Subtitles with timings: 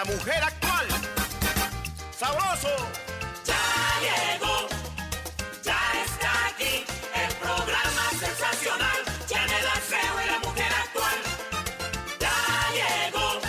[0.00, 0.86] la mujer actual.
[2.10, 2.68] ¡Sabroso!
[3.44, 3.60] Ya
[4.00, 4.66] llegó,
[5.62, 6.84] ya está aquí,
[7.22, 11.16] el programa sensacional, Janet Arceo y la mujer actual.
[12.18, 12.38] Ya
[12.78, 13.40] llegó,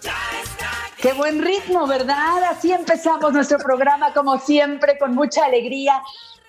[0.00, 1.02] ya está aquí.
[1.02, 2.44] Qué buen ritmo, ¿verdad?
[2.44, 6.00] Así empezamos nuestro programa, como siempre, con mucha alegría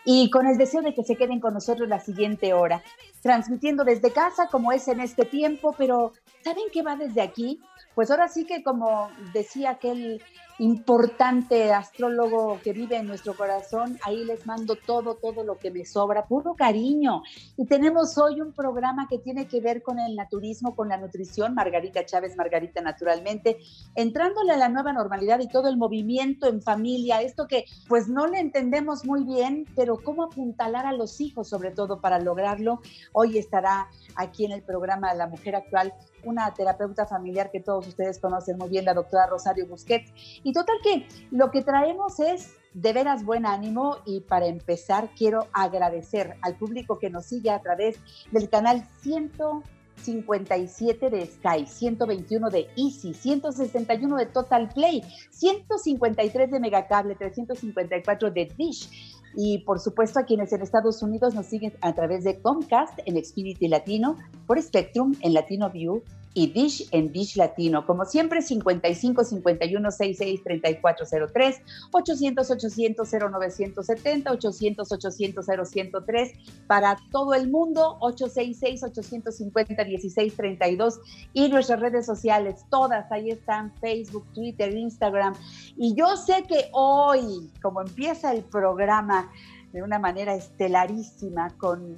[0.06, 2.84] y con el deseo de que se queden con nosotros la siguiente hora,
[3.24, 6.14] transmitiendo desde casa, como es en este tiempo, pero
[6.44, 7.60] ¿saben qué va desde aquí?
[7.98, 10.22] Pues ahora sí que, como decía aquel
[10.60, 15.84] importante astrólogo que vive en nuestro corazón, ahí les mando todo, todo lo que me
[15.84, 17.24] sobra, puro cariño.
[17.58, 21.56] Y tenemos hoy un programa que tiene que ver con el naturismo, con la nutrición,
[21.56, 23.58] Margarita Chávez, Margarita Naturalmente,
[23.96, 28.28] entrándole a la nueva normalidad y todo el movimiento en familia, esto que pues no
[28.28, 32.80] le entendemos muy bien, pero cómo apuntalar a los hijos, sobre todo para lograrlo.
[33.12, 35.94] Hoy estará aquí en el programa La Mujer Actual
[36.28, 40.12] una terapeuta familiar que todos ustedes conocen muy bien, la doctora Rosario Busquets.
[40.44, 45.48] Y total que lo que traemos es de veras buen ánimo y para empezar quiero
[45.54, 47.98] agradecer al público que nos sigue a través
[48.32, 57.16] del canal 157 de Sky, 121 de Easy, 161 de Total Play, 153 de Megacable,
[57.16, 58.90] 354 de Dish
[59.36, 63.24] y por supuesto a quienes en Estados Unidos nos siguen a través de Comcast en
[63.24, 66.04] Xfinity Latino, por Spectrum en Latino View
[66.38, 67.84] y Dish en Dish Latino.
[67.88, 71.62] Como siempre, 55 51 66 3403,
[71.92, 76.32] 800 800 0970, 800 800 0103
[76.68, 81.00] para todo el mundo, 866 850 1632
[81.34, 85.34] y nuestras redes sociales, todas ahí están, Facebook, Twitter, Instagram.
[85.76, 89.32] Y yo sé que hoy, como empieza el programa
[89.74, 91.98] de una manera estelarísima con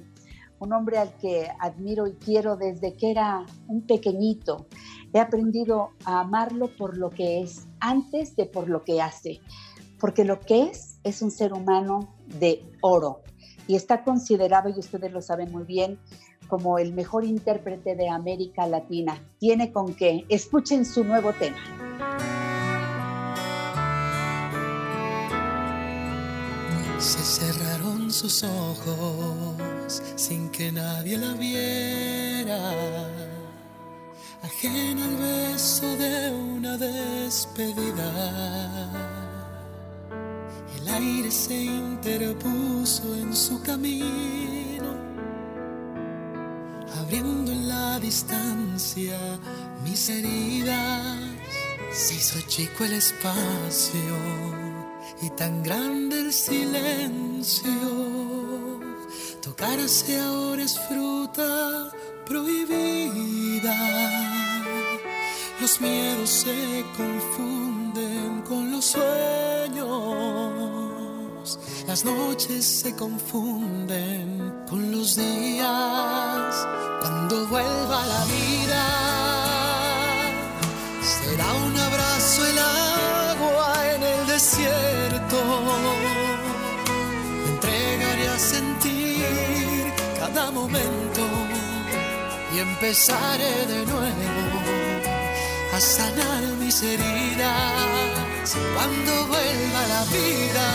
[0.60, 4.66] un hombre al que admiro y quiero desde que era un pequeñito.
[5.12, 9.40] He aprendido a amarlo por lo que es, antes de por lo que hace,
[9.98, 13.22] porque lo que es es un ser humano de oro
[13.66, 15.98] y está considerado, y ustedes lo saben muy bien,
[16.48, 19.22] como el mejor intérprete de América Latina.
[19.38, 20.24] Tiene con qué.
[20.28, 21.56] Escuchen su nuevo tema.
[26.98, 33.06] Se cerraron sus ojos sin que nadie la viera,
[34.42, 38.10] ajena al beso de una despedida.
[40.76, 44.94] El aire se interpuso en su camino,
[47.00, 49.18] abriendo en la distancia
[49.84, 51.18] mis heridas.
[51.92, 54.69] Se hizo chico el espacio
[55.22, 57.70] y tan grande el silencio.
[59.42, 61.90] Tocarse ahora es fruta
[62.26, 63.76] prohibida.
[65.60, 69.10] Los miedos se confunden con los sueños.
[71.86, 76.66] Las noches se confunden con los días.
[77.00, 78.84] Cuando vuelva la vida,
[81.02, 82.58] será un abrazo el
[90.52, 91.22] momento
[92.54, 94.60] y empezaré de nuevo
[95.72, 100.66] a sanar mis heridas cuando vuelva la vida.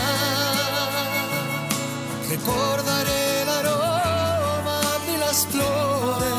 [2.30, 6.32] Recordaré el aroma de las flores,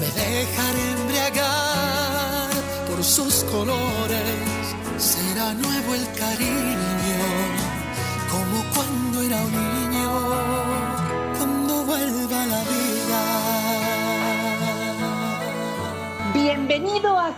[0.00, 2.50] me dejaré embriagar
[2.88, 4.62] por sus colores.
[4.98, 7.61] Será nuevo el cariño,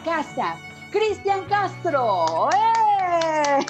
[0.05, 0.57] Casa,
[0.91, 2.49] Cristian Castro.
[2.51, 3.67] ¡Eh!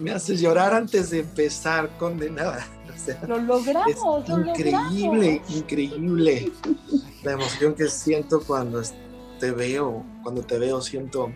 [0.00, 2.66] Me haces llorar antes de empezar, condenada.
[2.92, 5.50] O sea, Lo logramos, lo increíble, logramos.
[5.56, 6.52] increíble.
[7.22, 8.82] la emoción que siento cuando
[9.38, 11.32] te veo, cuando te veo siento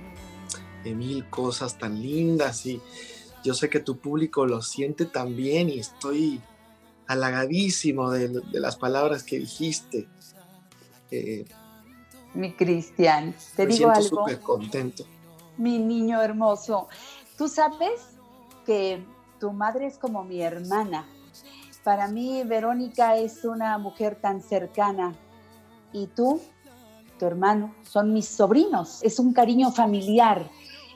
[0.84, 2.80] de mil cosas tan lindas y
[3.44, 6.40] yo sé que tu público lo siente también y estoy
[7.06, 10.08] halagadísimo de, de las palabras que dijiste.
[11.10, 11.44] Eh,
[12.38, 14.02] Mi Cristian, te me digo algo.
[14.02, 15.02] súper contento.
[15.56, 16.86] Mi niño hermoso,
[17.36, 18.00] tú sabes
[18.64, 19.04] que
[19.40, 21.04] tu madre es como mi hermana.
[21.82, 25.16] Para mí, Verónica es una mujer tan cercana.
[25.92, 26.40] Y tú,
[27.18, 29.02] tu hermano, son mis sobrinos.
[29.02, 30.48] Es un cariño familiar.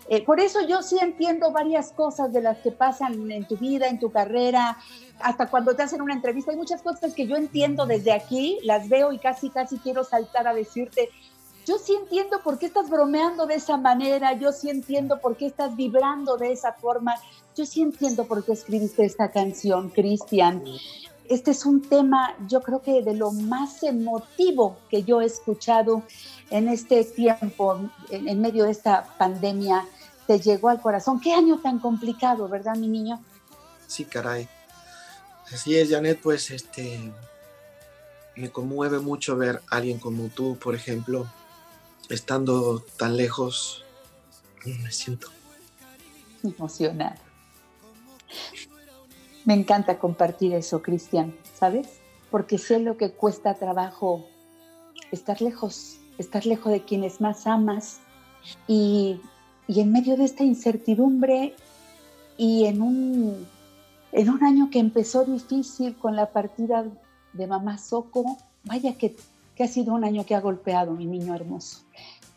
[0.08, 3.88] Eh, por eso yo sí entiendo varias cosas de las que pasan en tu vida,
[3.88, 4.78] en tu carrera,
[5.20, 6.52] hasta cuando te hacen una entrevista.
[6.52, 10.46] Hay muchas cosas que yo entiendo desde aquí, las veo y casi, casi quiero saltar
[10.46, 11.08] a decirte,
[11.66, 15.46] yo sí entiendo por qué estás bromeando de esa manera, yo sí entiendo por qué
[15.46, 17.14] estás vibrando de esa forma,
[17.56, 20.64] yo sí entiendo por qué escribiste esta canción, Cristian.
[21.28, 26.02] Este es un tema, yo creo que de lo más emotivo que yo he escuchado
[26.50, 27.80] en este tiempo,
[28.10, 29.86] en, medio de esta pandemia,
[30.26, 31.20] te llegó al corazón.
[31.20, 33.22] Qué año tan complicado, ¿verdad, mi niño?
[33.86, 34.48] Sí, caray.
[35.52, 37.12] Así es, Janet, pues este
[38.34, 41.26] me conmueve mucho ver a alguien como tú, por ejemplo,
[42.08, 43.84] estando tan lejos.
[44.64, 45.28] Me siento
[46.42, 47.20] emocionado.
[49.44, 51.88] Me encanta compartir eso, Cristian, ¿sabes?
[52.30, 54.24] Porque sé lo que cuesta trabajo
[55.10, 57.98] estar lejos, estar lejos de quienes más amas
[58.68, 59.20] y,
[59.66, 61.54] y en medio de esta incertidumbre
[62.36, 63.46] y en un,
[64.12, 66.86] en un año que empezó difícil con la partida
[67.32, 69.16] de mamá Soco, vaya que,
[69.56, 71.84] que ha sido un año que ha golpeado mi niño hermoso.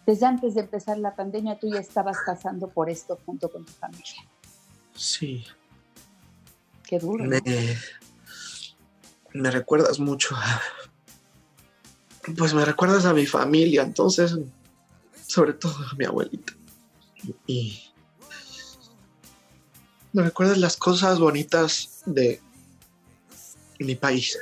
[0.06, 3.72] Desde antes de empezar la pandemia tú ya estabas pasando por esto junto con tu
[3.74, 4.24] familia.
[4.94, 5.44] Sí.
[6.84, 7.26] Qué duro.
[7.26, 7.42] Me,
[9.34, 10.62] me recuerdas mucho a,
[12.38, 14.38] Pues me recuerdas a mi familia, entonces,
[15.26, 16.54] sobre todo a mi abuelita.
[17.48, 17.82] Y
[20.14, 22.40] me recuerdas las cosas bonitas de
[23.80, 24.38] mi país.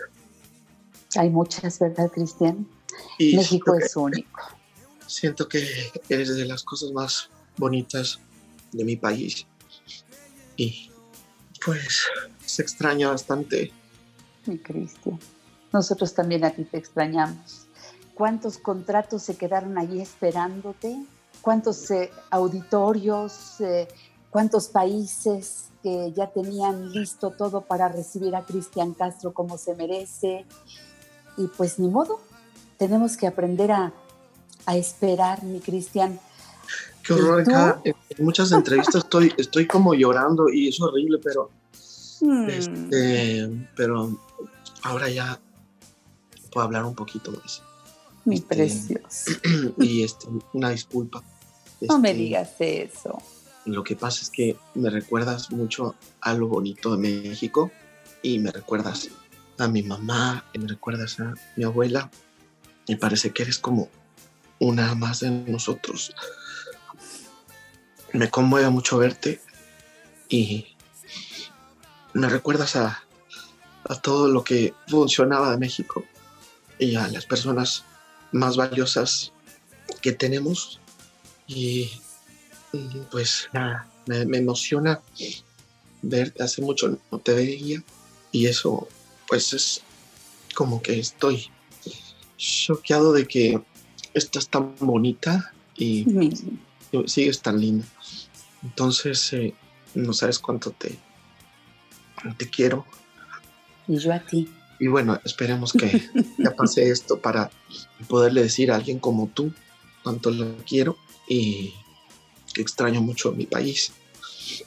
[1.16, 2.68] Hay muchas, ¿verdad, Cristian?
[3.18, 4.42] Y México que- es único.
[5.08, 8.20] Siento que eres de las cosas más bonitas
[8.72, 9.46] de mi país.
[10.58, 10.90] Y
[11.64, 12.04] pues
[12.46, 13.72] se extraña bastante.
[14.46, 15.20] Mi Cristian.
[15.72, 17.68] Nosotros también a ti te extrañamos.
[18.16, 20.98] ¿Cuántos contratos se quedaron allí esperándote?
[21.42, 23.60] ¿Cuántos eh, auditorios?
[23.62, 23.88] eh,
[24.30, 30.46] ¿Cuántos países que ya tenían listo todo para recibir a Cristian Castro como se merece?
[31.38, 32.20] Y pues ni modo,
[32.78, 33.94] tenemos que aprender a,
[34.66, 36.20] a esperar, mi Cristian.
[37.04, 37.42] Qué horror.
[37.42, 41.50] Acá en, en muchas entrevistas estoy, estoy como llorando y es horrible, pero,
[42.22, 44.18] Hmm, este, pero
[44.84, 45.38] ahora ya
[46.52, 47.62] puedo hablar un poquito más.
[48.24, 49.32] mi este, precioso.
[49.80, 51.22] y este, una disculpa.
[51.82, 53.22] No me Este, digas eso.
[53.66, 57.72] Lo que pasa es que me recuerdas mucho a lo bonito de México
[58.22, 59.10] y me recuerdas
[59.58, 62.10] a mi mamá, y me recuerdas a mi abuela.
[62.88, 63.90] Me parece que eres como
[64.60, 66.14] una más de nosotros.
[68.14, 69.42] Me conmueve mucho verte
[70.30, 70.76] y
[72.14, 73.04] me recuerdas a,
[73.86, 76.04] a todo lo que funcionaba de México
[76.78, 77.84] y a las personas
[78.32, 79.32] más valiosas
[80.02, 80.80] que tenemos.
[81.48, 81.90] Y
[82.74, 85.00] Mm, Pues nada, me, me emociona
[86.02, 86.44] verte.
[86.44, 87.84] Hace mucho no te veía
[88.32, 88.88] y eso,
[89.34, 89.82] pues es
[90.54, 91.50] como que estoy
[92.38, 93.60] choqueado de que
[94.14, 96.32] estás tan bonita y Mi-
[97.08, 97.84] sigues tan linda.
[98.62, 99.56] Entonces, eh,
[99.96, 101.00] no sabes cuánto te,
[102.38, 102.86] te quiero.
[103.88, 104.48] Y yo a ti.
[104.80, 107.50] Y bueno, esperemos que ya pase esto para
[108.08, 109.52] poderle decir a alguien como tú
[110.04, 110.96] cuánto lo quiero
[111.28, 111.74] y
[112.54, 113.94] que extraño mucho mi país,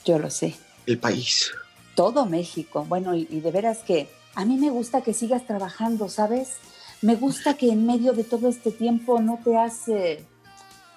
[0.03, 0.55] Yo lo sé.
[0.87, 1.51] el país.
[1.95, 2.83] todo México.
[2.83, 6.57] Bueno, y, y de veras que a mí me gusta que sigas trabajando, ¿sabes?
[7.01, 10.23] Me gusta que en medio de todo este tiempo no te has, eh,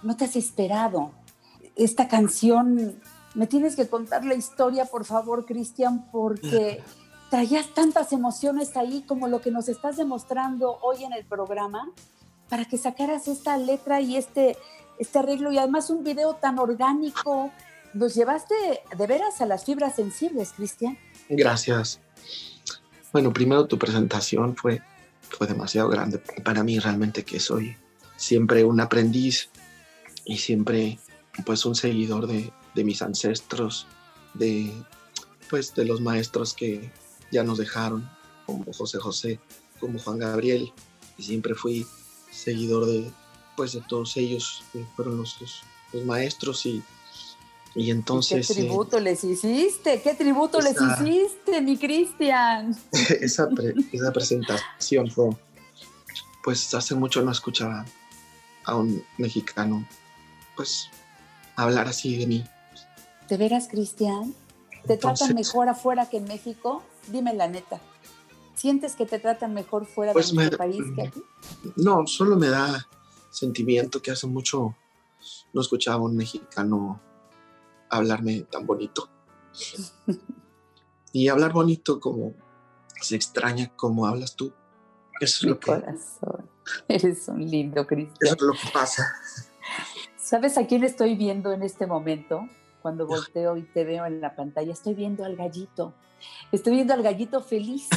[0.02, 1.12] no te has esperado.
[1.74, 3.00] Esta canción,
[3.34, 6.82] me tienes que contar la historia, por favor, Cristian, porque
[7.30, 11.90] traías tantas emociones ahí como lo que nos estás demostrando hoy en el programa,
[12.50, 14.58] para que sacaras esta letra y este,
[14.98, 17.50] este arreglo y además un video tan orgánico.
[17.94, 18.54] Nos llevaste
[18.98, 20.98] de veras a las fibras sensibles, Cristian.
[21.30, 22.02] Gracias.
[23.12, 24.82] Bueno, primero tu presentación fue,
[25.30, 27.76] fue demasiado grande para mí realmente que soy
[28.16, 29.50] siempre un aprendiz
[30.24, 30.98] y siempre
[31.44, 33.86] pues un seguidor de, de mis ancestros,
[34.34, 34.72] de
[35.48, 36.92] pues de los maestros que
[37.32, 38.08] ya nos dejaron,
[38.46, 39.40] como José José,
[39.80, 40.72] como Juan Gabriel,
[41.18, 41.86] y siempre fui
[42.30, 43.10] seguidor de,
[43.56, 45.62] pues, de todos ellos, que fueron los, los-
[45.92, 46.82] los maestros y,
[47.74, 48.46] y entonces...
[48.48, 50.02] ¿Qué eh, tributo les hiciste?
[50.02, 52.76] ¿Qué tributo les esa- hiciste, mi Cristian?
[53.20, 55.30] esa, pre- esa presentación fue,
[56.42, 57.84] pues hace mucho no escuchaba
[58.64, 59.86] a un mexicano,
[60.56, 60.88] pues,
[61.56, 62.44] hablar así de mí.
[63.28, 64.34] ¿De veras, Cristian?
[64.86, 66.82] ¿Te tratan mejor afuera que en México?
[67.08, 67.80] Dime la neta.
[68.54, 71.22] ¿Sientes que te tratan mejor fuera Pues de nuestro país que aquí?
[71.76, 72.86] No, solo me da
[73.30, 74.74] sentimiento que hace mucho
[75.52, 77.00] no escuchaba a un mexicano
[77.90, 79.08] hablarme tan bonito.
[81.12, 82.34] Y hablar bonito como
[83.00, 84.52] se extraña como hablas tú.
[85.20, 86.48] Eso es lo que, corazón.
[86.88, 88.34] Eres un lindo, eso Cristian.
[88.34, 89.12] es lo que pasa.
[90.16, 92.48] ¿Sabes a quién estoy viendo en este momento?
[92.80, 95.94] Cuando volteo y te veo en la pantalla, estoy viendo al gallito.
[96.52, 97.88] Estoy viendo al gallito feliz.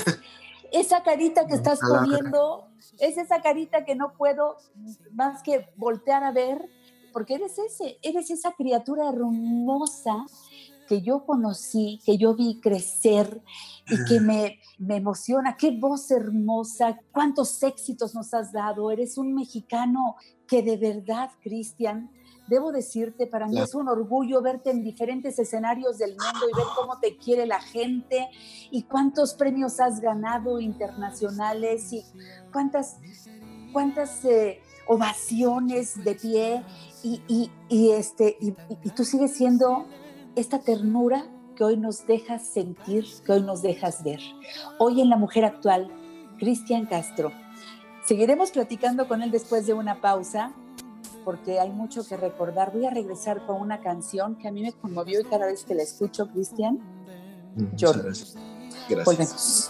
[0.72, 2.68] Esa carita que estás poniendo
[3.00, 4.58] es esa carita que no puedo
[5.12, 6.68] más que voltear a ver,
[7.14, 10.26] porque eres ese, eres esa criatura hermosa
[10.88, 13.42] que yo conocí, que yo vi crecer
[13.88, 15.56] y que me, me emociona.
[15.56, 18.92] Qué voz hermosa, cuántos éxitos nos has dado.
[18.92, 20.16] Eres un mexicano
[20.48, 22.12] que de verdad, Cristian,
[22.48, 26.68] debo decirte, para mí es un orgullo verte en diferentes escenarios del mundo y ver
[26.76, 28.30] cómo te quiere la gente
[28.70, 32.04] y cuántos premios has ganado internacionales y
[32.52, 32.98] cuántas,
[33.72, 36.64] cuántas eh, ovaciones de pie
[37.04, 38.54] y, y- y, este, y,
[38.92, 39.86] tú sigues siendo
[40.36, 44.20] esta ternura que hoy nos dejas sentir, que hoy nos dejas ver.
[44.80, 45.92] Hoy en La Mujer Actual,
[46.40, 47.32] Cristian Castro.
[48.06, 50.54] Seguiremos platicando con él después de una pausa,
[51.24, 52.72] porque hay mucho que recordar.
[52.74, 55.74] Voy a regresar con una canción que a mí me conmovió y cada vez que
[55.76, 56.80] la escucho, Cristian,
[57.56, 58.04] Muchas Lloro.
[58.04, 58.36] gracias.
[58.90, 59.06] Gracias.
[59.06, 59.70] volvemos.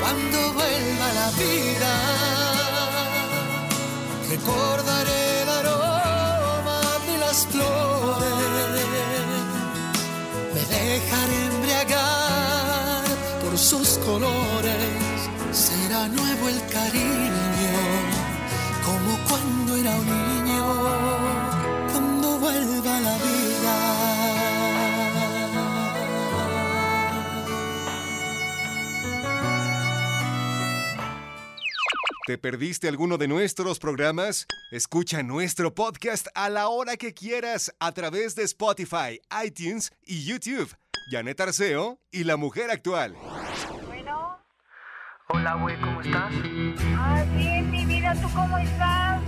[0.00, 1.92] Cuando vuelva la vida,
[4.30, 5.37] recordaré
[7.46, 8.28] flores.
[10.54, 13.04] Me dejaré embriagar
[13.42, 15.18] por sus colores.
[15.52, 17.78] Será nuevo el cariño,
[18.84, 20.47] como cuando era un niño.
[32.28, 34.46] ¿Te perdiste alguno de nuestros programas?
[34.70, 40.76] Escucha nuestro podcast a la hora que quieras a través de Spotify, iTunes y YouTube.
[41.10, 43.16] Janet Arceo y La Mujer Actual.
[43.86, 44.38] Bueno,
[45.30, 46.34] Hola, güey, ¿cómo estás?
[46.98, 49.22] ah, bien, mi vida, ¿tú cómo estás?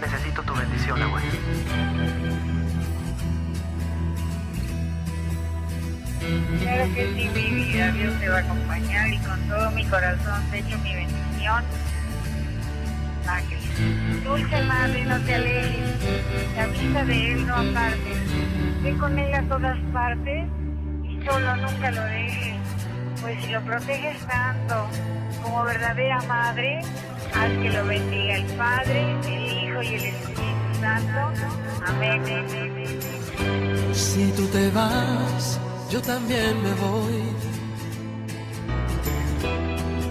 [0.00, 2.59] Necesito tu bendición, güey.
[6.60, 10.42] Claro que sí, mi vida, Dios te va a acompañar y con todo mi corazón
[10.50, 11.64] te echo mi bendición.
[13.26, 14.24] Ángeles.
[14.24, 15.96] Dulce madre, no te alejes.
[16.56, 18.18] La vista de él no apartes.
[18.82, 20.46] Ve con él a todas partes
[21.04, 22.56] y solo nunca lo dejes.
[23.22, 24.88] Pues si lo proteges tanto
[25.42, 26.80] como verdadera madre,
[27.34, 31.42] haz que lo bendiga el Padre, el Hijo y el Espíritu Santo.
[31.86, 32.22] Amén.
[33.92, 35.60] Si tú te vas,
[35.90, 37.22] yo también me voy.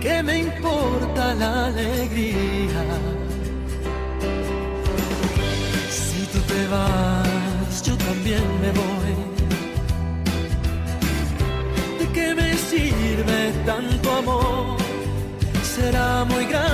[0.01, 2.83] ¿Qué me importa la alegría?
[5.89, 9.15] Si tú te vas, yo también me voy.
[11.99, 14.77] ¿De qué me sirve tanto amor?
[15.63, 16.68] Será muy grande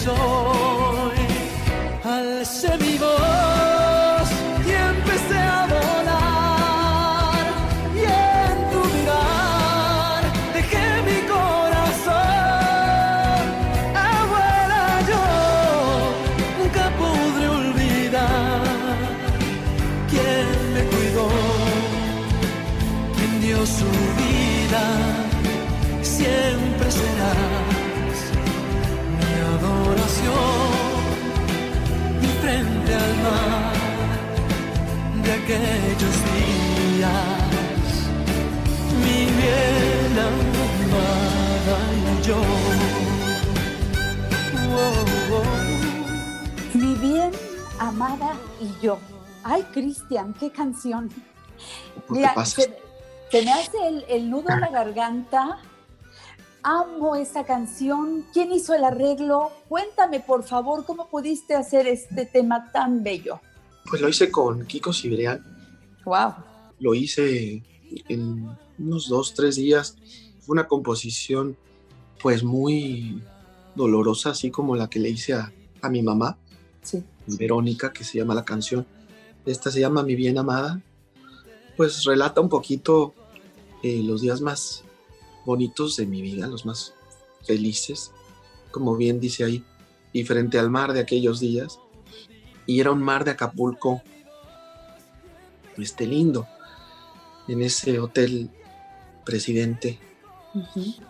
[0.00, 0.81] lo
[35.54, 37.42] aquellos días,
[39.04, 42.40] mi bien amada y yo.
[44.74, 45.04] Oh,
[45.34, 45.44] oh.
[46.74, 47.32] Mi bien
[47.78, 48.98] amada y yo.
[49.44, 51.10] Ay, Cristian, qué canción.
[52.06, 52.74] ¿Por qué Mira, se,
[53.30, 55.58] Se me hace el, el nudo en la garganta.
[56.62, 58.24] Amo esta canción.
[58.32, 59.50] ¿Quién hizo el arreglo?
[59.68, 63.40] Cuéntame, por favor, cómo pudiste hacer este tema tan bello.
[63.88, 65.44] Pues lo hice con Kiko Cibrián.
[66.04, 66.34] Wow.
[66.78, 67.62] Lo hice
[68.08, 69.96] en unos dos, tres días.
[70.40, 71.56] Fue una composición
[72.20, 73.22] pues muy
[73.74, 76.38] dolorosa, así como la que le hice a, a mi mamá,
[76.82, 77.02] Sí.
[77.26, 78.86] Verónica, que se llama la canción.
[79.46, 80.82] Esta se llama Mi bien amada.
[81.76, 83.14] Pues relata un poquito
[83.82, 84.82] eh, los días más
[85.44, 86.94] bonitos de mi vida, los más
[87.44, 88.12] felices,
[88.70, 89.64] como bien dice ahí,
[90.12, 91.78] y frente al mar de aquellos días.
[92.66, 94.02] Y era un mar de Acapulco,
[95.76, 96.46] este lindo,
[97.48, 98.50] en ese hotel
[99.24, 99.98] presidente.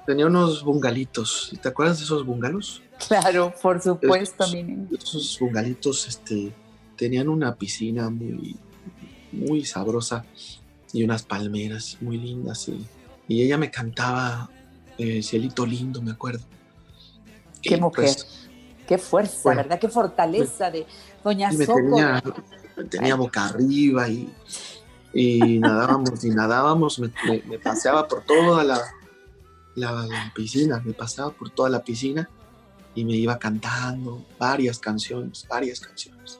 [0.06, 2.82] Tenía unos bungalitos, ¿te acuerdas de esos bungalos?
[3.08, 4.86] Claro, por supuesto, Esos- mi niña.
[4.96, 6.52] Esos bungalitos este,
[6.96, 8.56] tenían una piscina muy,
[9.32, 10.24] muy sabrosa
[10.92, 12.68] y unas palmeras muy lindas.
[12.68, 12.86] Y,
[13.26, 14.48] y ella me cantaba
[14.98, 16.44] eh, Cielito Lindo, me acuerdo.
[17.60, 18.04] Qué Y, mujer.
[18.04, 18.48] pues,
[18.86, 19.62] Qué fuerza, Bueno.
[19.62, 19.78] ¿verdad?
[19.80, 20.86] Qué fortaleza de
[21.24, 21.78] Doña y me Soco.
[21.80, 22.22] tenía,
[22.76, 24.32] me tenía boca arriba y,
[25.14, 26.98] y nadábamos y nadábamos.
[26.98, 28.80] Me, me- me paseaba por toda la,
[29.76, 32.28] la- la piscina, me pasaba por toda la piscina
[32.94, 36.38] y me iba cantando varias canciones, varias canciones.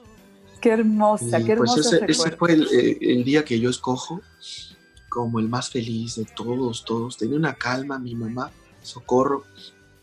[0.61, 2.67] Qué hermosa, Y, qué pues hermoso ese, ese fue el,
[3.01, 4.21] el día que yo escojo
[5.09, 7.17] como el más feliz de todos, todos.
[7.17, 8.49] Tenía una calma mi mamá,
[8.81, 9.43] socorro,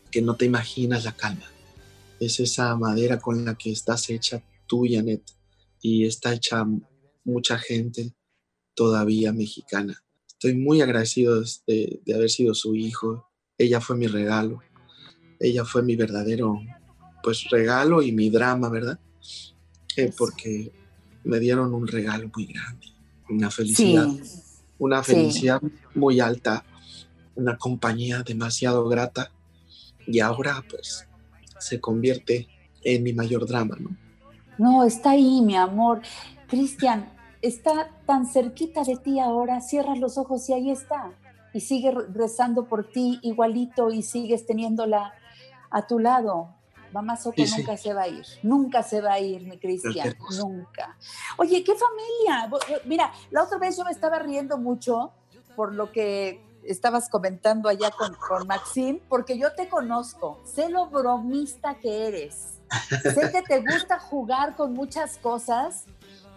[0.09, 1.45] que no te imaginas la calma.
[2.19, 5.21] Es esa madera con la que estás hecha tú, Janet,
[5.81, 6.65] y está hecha
[7.25, 8.13] mucha gente
[8.73, 10.01] todavía mexicana.
[10.29, 13.27] Estoy muy agradecido de, de haber sido su hijo.
[13.57, 14.61] Ella fue mi regalo.
[15.41, 16.61] Ella fue mi verdadero,
[17.21, 18.97] pues, regalo y mi drama, ¿verdad?
[19.97, 20.71] Eh, porque
[21.25, 22.87] me dieron un regalo muy grande,
[23.29, 24.39] una felicidad, Sí,
[24.77, 25.11] una sí.
[25.11, 25.61] felicidad
[25.95, 26.63] muy alta,
[27.35, 29.31] una compañía demasiado grata
[30.07, 31.05] y ahora pues
[31.59, 32.47] se convierte
[32.83, 33.89] en mi mayor drama, ¿no?
[34.57, 36.01] No, está ahí, mi amor.
[36.47, 37.09] Cristian,
[37.41, 41.11] está tan cerquita de ti ahora, cierras los ojos y ahí está.
[41.53, 45.13] Y sigue re- rezando por ti igualito y sigues teniéndola
[45.69, 46.49] a tu lado.
[46.93, 47.57] Mamá Sí, sí.
[47.61, 50.97] nunca se va a ir, nunca se va a ir, mi Cristian, nunca.
[51.37, 52.51] Oye, qué familia.
[52.85, 55.11] Mira, la otra vez yo me estaba riendo mucho
[55.55, 60.87] por lo que estabas comentando allá con, con Maxim, porque yo te conozco, sé lo
[60.87, 62.59] bromista que eres.
[63.03, 65.85] Sé que te gusta jugar con muchas cosas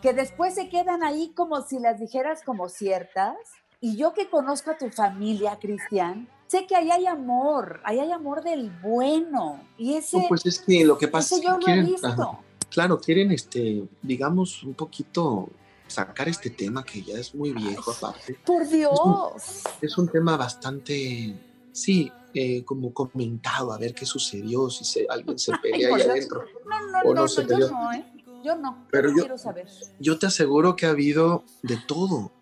[0.02, 3.36] que después se quedan ahí como si las dijeras como ciertas.
[3.80, 8.12] Y yo que conozco a tu familia, Cristian, sé que ahí hay amor, ahí hay
[8.12, 9.60] amor del bueno.
[9.76, 11.86] Y ese, No, pues es que lo que pasa es yo que lo he quieren,
[11.86, 12.06] visto.
[12.06, 12.38] ajá,
[12.70, 15.48] claro, quieren, este, digamos, un poquito
[15.86, 18.38] sacar este tema que ya es muy viejo aparte.
[18.46, 19.62] Por Dios.
[19.82, 21.34] Es un tema bastante,
[21.72, 26.44] sí, eh, como comentado, a ver qué sucedió, si se, alguien se pelea ahí adentro.
[26.68, 27.70] No, no, o no, no se yo peleó.
[27.70, 28.04] no, ¿eh?
[28.44, 29.66] Yo no, Pero yo yo- quiero saber.
[30.00, 32.32] Yo te aseguro que ha habido de todo,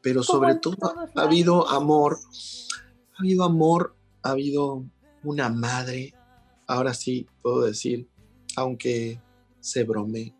[0.00, 0.76] pero sobre todo
[1.14, 2.18] ha habido amor,
[3.16, 4.84] ha habido amor, ha habido
[5.24, 6.14] una madre,
[6.66, 8.08] ahora sí puedo decir,
[8.56, 9.20] aunque
[9.60, 10.34] se brome,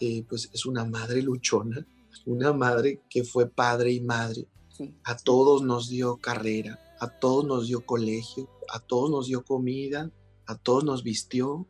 [0.00, 1.86] eh, pues es una madre luchona,
[2.26, 4.94] una madre que fue padre y madre, Sí.
[5.04, 10.10] a todos nos dio carrera, a todos nos dio colegio, a todos nos dio comida,
[10.46, 11.66] a todos nos vistió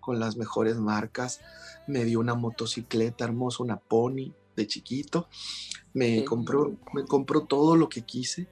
[0.00, 1.40] con las mejores marcas,
[1.86, 5.28] me dio una motocicleta hermosa, una pony de chiquito,
[5.92, 8.48] me compró, me compró todo lo que quise.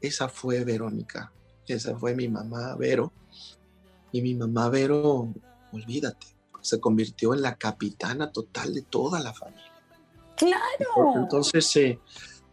[0.00, 1.32] Esa fue Verónica,
[1.66, 3.12] esa fue mi mamá Vero.
[4.12, 5.32] Y mi mamá Vero,
[5.72, 6.26] olvídate,
[6.60, 9.72] se convirtió en la capitana total de toda la familia.
[10.36, 11.14] Claro.
[11.16, 11.98] Entonces, eh,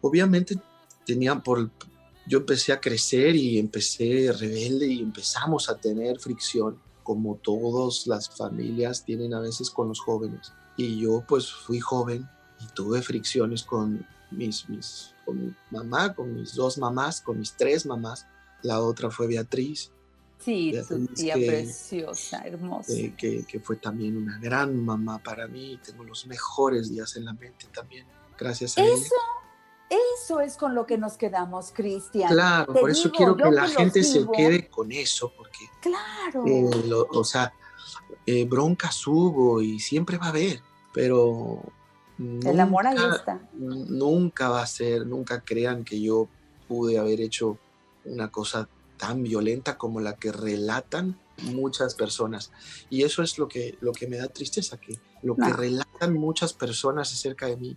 [0.02, 0.56] obviamente
[1.06, 1.70] tenían por...
[2.32, 8.30] Yo empecé a crecer y empecé rebelde y empezamos a tener fricción, como todas las
[8.30, 10.54] familias tienen a veces con los jóvenes.
[10.78, 12.26] Y yo pues fui joven
[12.62, 17.52] y tuve fricciones con mis, mis, con mi mamá, con mis dos mamás, con mis
[17.58, 18.26] tres mamás.
[18.62, 19.92] La otra fue Beatriz,
[20.40, 22.94] Sí, Ya tu tía que- preciosa, hermosa.
[22.94, 25.78] eh, que, que fue también una gran mamá para mí.
[25.86, 28.08] Tengo los mejores días en la mente también,
[28.40, 28.96] gracias a ella.
[29.92, 32.32] Eso, es con lo que nos quedamos, Cristian.
[32.32, 35.66] Claro, Te por eso digo, quiero que la que gente se quede con eso, porque,
[35.82, 36.46] Claro.
[36.48, 37.54] eh, lo- o sea,
[38.26, 40.62] eh, broncas hubo y siempre va a haber,
[40.94, 41.62] pero
[42.18, 43.42] El amor ahí nunca- está.
[43.54, 46.30] Nunca va a ser, nunca crean que yo
[46.68, 47.58] pude haber hecho
[48.06, 52.52] una cosa tan violenta como la que relatan muchas personas.
[52.90, 56.54] Y eso es lo que, lo que me da tristeza, que lo que relatan muchas
[56.54, 57.76] personas acerca de mí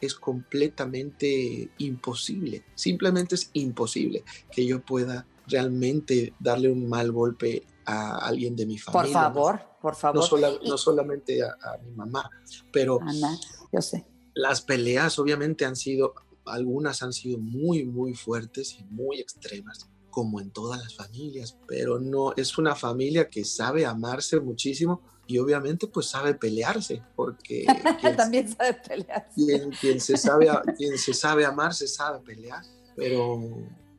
[0.00, 2.64] es completamente imposible.
[2.74, 8.78] Simplemente es imposible que yo pueda realmente darle un mal golpe a alguien de mi
[8.78, 9.02] familia.
[9.02, 10.40] Por favor, por favor.
[10.40, 12.30] No, no solamente a, a, mi mamá,
[12.70, 13.38] pero Ana,
[13.72, 14.04] yo sé.
[14.34, 20.40] las peleas obviamente han sido, algunas han sido muy, muy fuertes y muy extremas, como
[20.40, 25.86] en todas las familias, pero no, es una familia que sabe amarse muchísimo y obviamente
[25.86, 27.66] pues sabe pelearse, porque
[28.00, 29.34] quien, también sabe pelearse.
[29.34, 32.64] Quien, quien, se sabe, quien se sabe amar se sabe pelear,
[32.96, 33.38] pero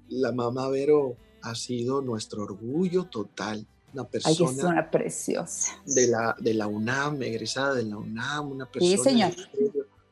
[0.10, 3.66] la mamá Vero ha sido nuestro orgullo total.
[3.94, 5.82] Una persona, Ay, es una preciosa.
[5.86, 9.34] De la, de la UNAM, egresada de la UNAM, una persona, sí, señor.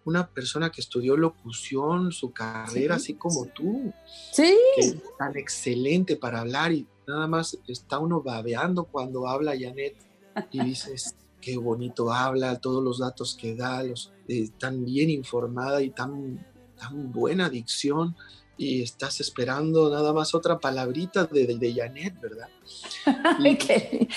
[0.05, 3.03] una persona que estudió locución, su carrera, sí.
[3.03, 3.91] así como tú.
[4.31, 4.55] Sí.
[4.75, 10.06] Que es tan excelente para hablar y nada más está uno babeando cuando habla Janet
[10.51, 15.81] y dices, qué bonito habla, todos los datos que da, los, eh, tan bien informada
[15.81, 16.45] y tan,
[16.77, 18.15] tan buena dicción
[18.57, 22.49] y estás esperando nada más otra palabrita de, de, de Janet, ¿verdad?
[23.39, 24.09] Y, okay.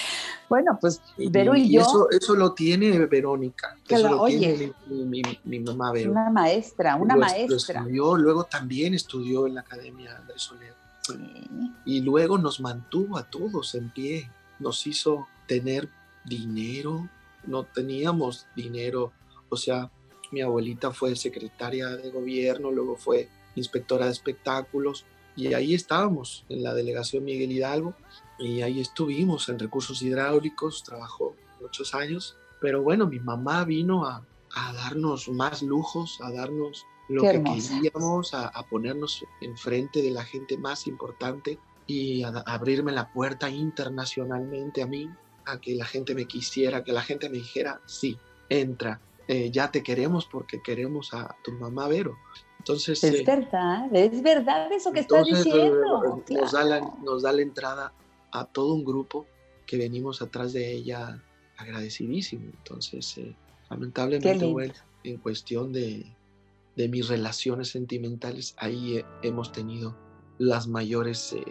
[0.48, 1.82] Bueno, pues Vero y, y yo.
[1.82, 3.76] Eso, eso, lo tiene Verónica.
[3.86, 6.10] Que eso la, lo oye, tiene mi, mi, mi, mamá Vero.
[6.10, 7.82] Una maestra, una lo, maestra.
[7.82, 10.74] Lo estudió, luego también estudió en la Academia Andrés Soler.
[11.02, 11.14] Sí.
[11.84, 14.30] Y luego nos mantuvo a todos en pie.
[14.58, 15.88] Nos hizo tener
[16.24, 17.08] dinero.
[17.46, 19.12] No teníamos dinero.
[19.48, 19.90] O sea,
[20.30, 25.04] mi abuelita fue secretaria de gobierno, luego fue inspectora de espectáculos,
[25.36, 27.94] y ahí estábamos en la delegación Miguel Hidalgo,
[28.38, 34.24] y ahí estuvimos en recursos hidráulicos, trabajó muchos años, pero bueno, mi mamá vino a,
[34.54, 40.22] a darnos más lujos, a darnos lo que queríamos, a, a, ponernos enfrente de la
[40.22, 45.10] gente más importante y a, a abrirme la puerta internacionalmente a mí,
[45.50, 48.16] a que la gente me quisiera, que la gente me dijera, sí,
[48.48, 52.16] entra, eh, ya te queremos porque queremos a tu mamá Vero.
[52.58, 56.22] Entonces, es eh, verdad, es verdad eso que entonces, estás diciendo.
[56.28, 57.92] eh, Nos, da la, nos da la entrada
[58.32, 59.26] a todo un grupo
[59.66, 61.22] que venimos atrás de ella
[61.56, 62.50] agradecidísimo.
[62.58, 63.34] Entonces, eh,
[63.70, 66.04] lamentablemente, bueno, en cuestión de,
[66.76, 69.96] de, mis relaciones sentimentales, ahí eh, hemos tenido
[70.38, 71.44] las mayores eh,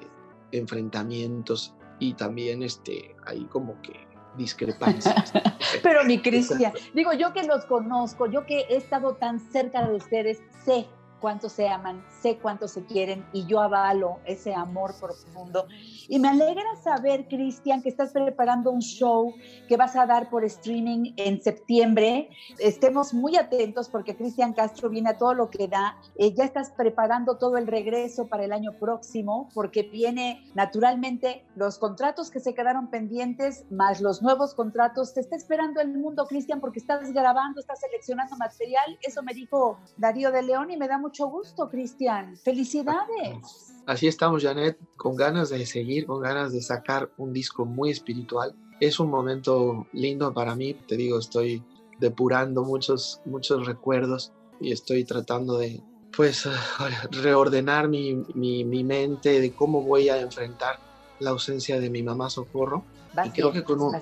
[0.51, 4.07] enfrentamientos y también este, ahí como que
[4.38, 5.33] discrepancias.
[5.83, 9.95] Pero mi Cristian, digo, yo que los conozco, yo que he estado tan cerca de
[9.95, 10.88] ustedes, sé
[11.19, 15.67] cuánto se aman, sé cuánto se quieren y yo avalo ese amor profundo.
[16.08, 19.34] Y me alegra saber, Cristian, que estás preparando un show
[19.67, 22.29] que vas a dar por streaming en septiembre.
[22.58, 25.97] Estemos muy atentos porque Cristian Castro viene a todo lo que da.
[26.15, 31.77] Eh, ya estás preparando todo el regreso para el año próximo porque viene naturalmente los
[31.77, 35.13] contratos que se quedaron pendientes más los nuevos contratos.
[35.13, 38.97] Te está esperando el mundo, Cristian, porque estás grabando, estás seleccionando material.
[39.01, 42.38] Eso me dijo Darío de León y me da mucho gusto, Cristian.
[42.38, 43.74] Felicidades.
[43.86, 48.56] Así estamos, Janet, con ganas de seguir, con ganas de sacar un disco muy espiritual.
[48.80, 51.63] Es un momento lindo para mí, te digo, estoy
[52.00, 55.82] depurando muchos, muchos recuerdos y estoy tratando de,
[56.15, 56.48] pues,
[57.12, 60.80] reordenar mi, mi, mi mente de cómo voy a enfrentar
[61.19, 62.86] la ausencia de mi mamá Socorro.
[63.13, 63.93] Vas y creo bien, que con un,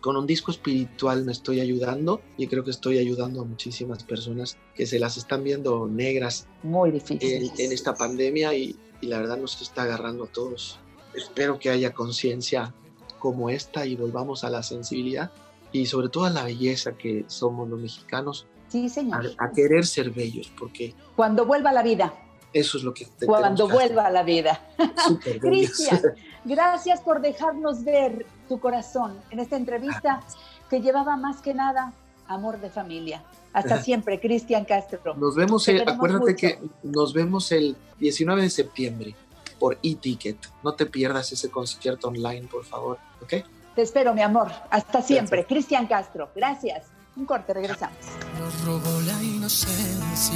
[0.00, 4.56] con un disco espiritual me estoy ayudando y creo que estoy ayudando a muchísimas personas
[4.74, 9.36] que se las están viendo negras muy en, en, esta pandemia y, y, la verdad
[9.36, 10.78] nos está agarrando a todos.
[11.14, 12.74] Espero que haya conciencia
[13.18, 15.30] como esta y volvamos a la sensibilidad
[15.72, 18.46] y sobre todo a la belleza que somos los mexicanos.
[18.68, 19.34] Sí, señor.
[19.38, 20.94] A, a querer ser bellos porque...
[21.16, 22.14] Cuando vuelva la vida.
[22.52, 23.06] Eso es lo que...
[23.06, 24.60] Te Cuando vuelva a la vida.
[25.40, 26.00] Cristian,
[26.44, 30.20] gracias por dejarnos ver tu corazón en esta entrevista
[30.68, 31.92] que llevaba más que nada
[32.26, 33.22] amor de familia.
[33.52, 35.14] Hasta siempre, Cristian Castro.
[35.14, 36.36] Nos vemos, el, acuérdate mucho.
[36.36, 39.14] que nos vemos el 19 de septiembre
[39.58, 40.36] por e-ticket.
[40.62, 43.34] No te pierdas ese concierto online, por favor, ¿ok?
[43.74, 44.50] Te espero, mi amor.
[44.70, 45.46] Hasta siempre.
[45.46, 46.86] Cristian Castro, gracias.
[47.16, 47.98] Un corte, regresamos.
[48.38, 50.34] Nos robó la inocencia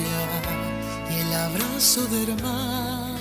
[1.10, 3.11] y el abrazo de hermano.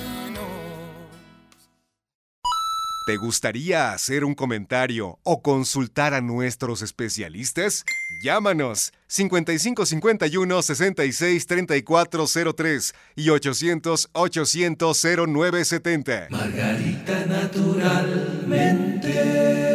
[3.04, 7.84] ¿Te gustaría hacer un comentario o consultar a nuestros especialistas?
[8.22, 16.28] Llámanos 5551 66 3403 y 800 800 0970.
[16.30, 19.71] Margarita naturalmente.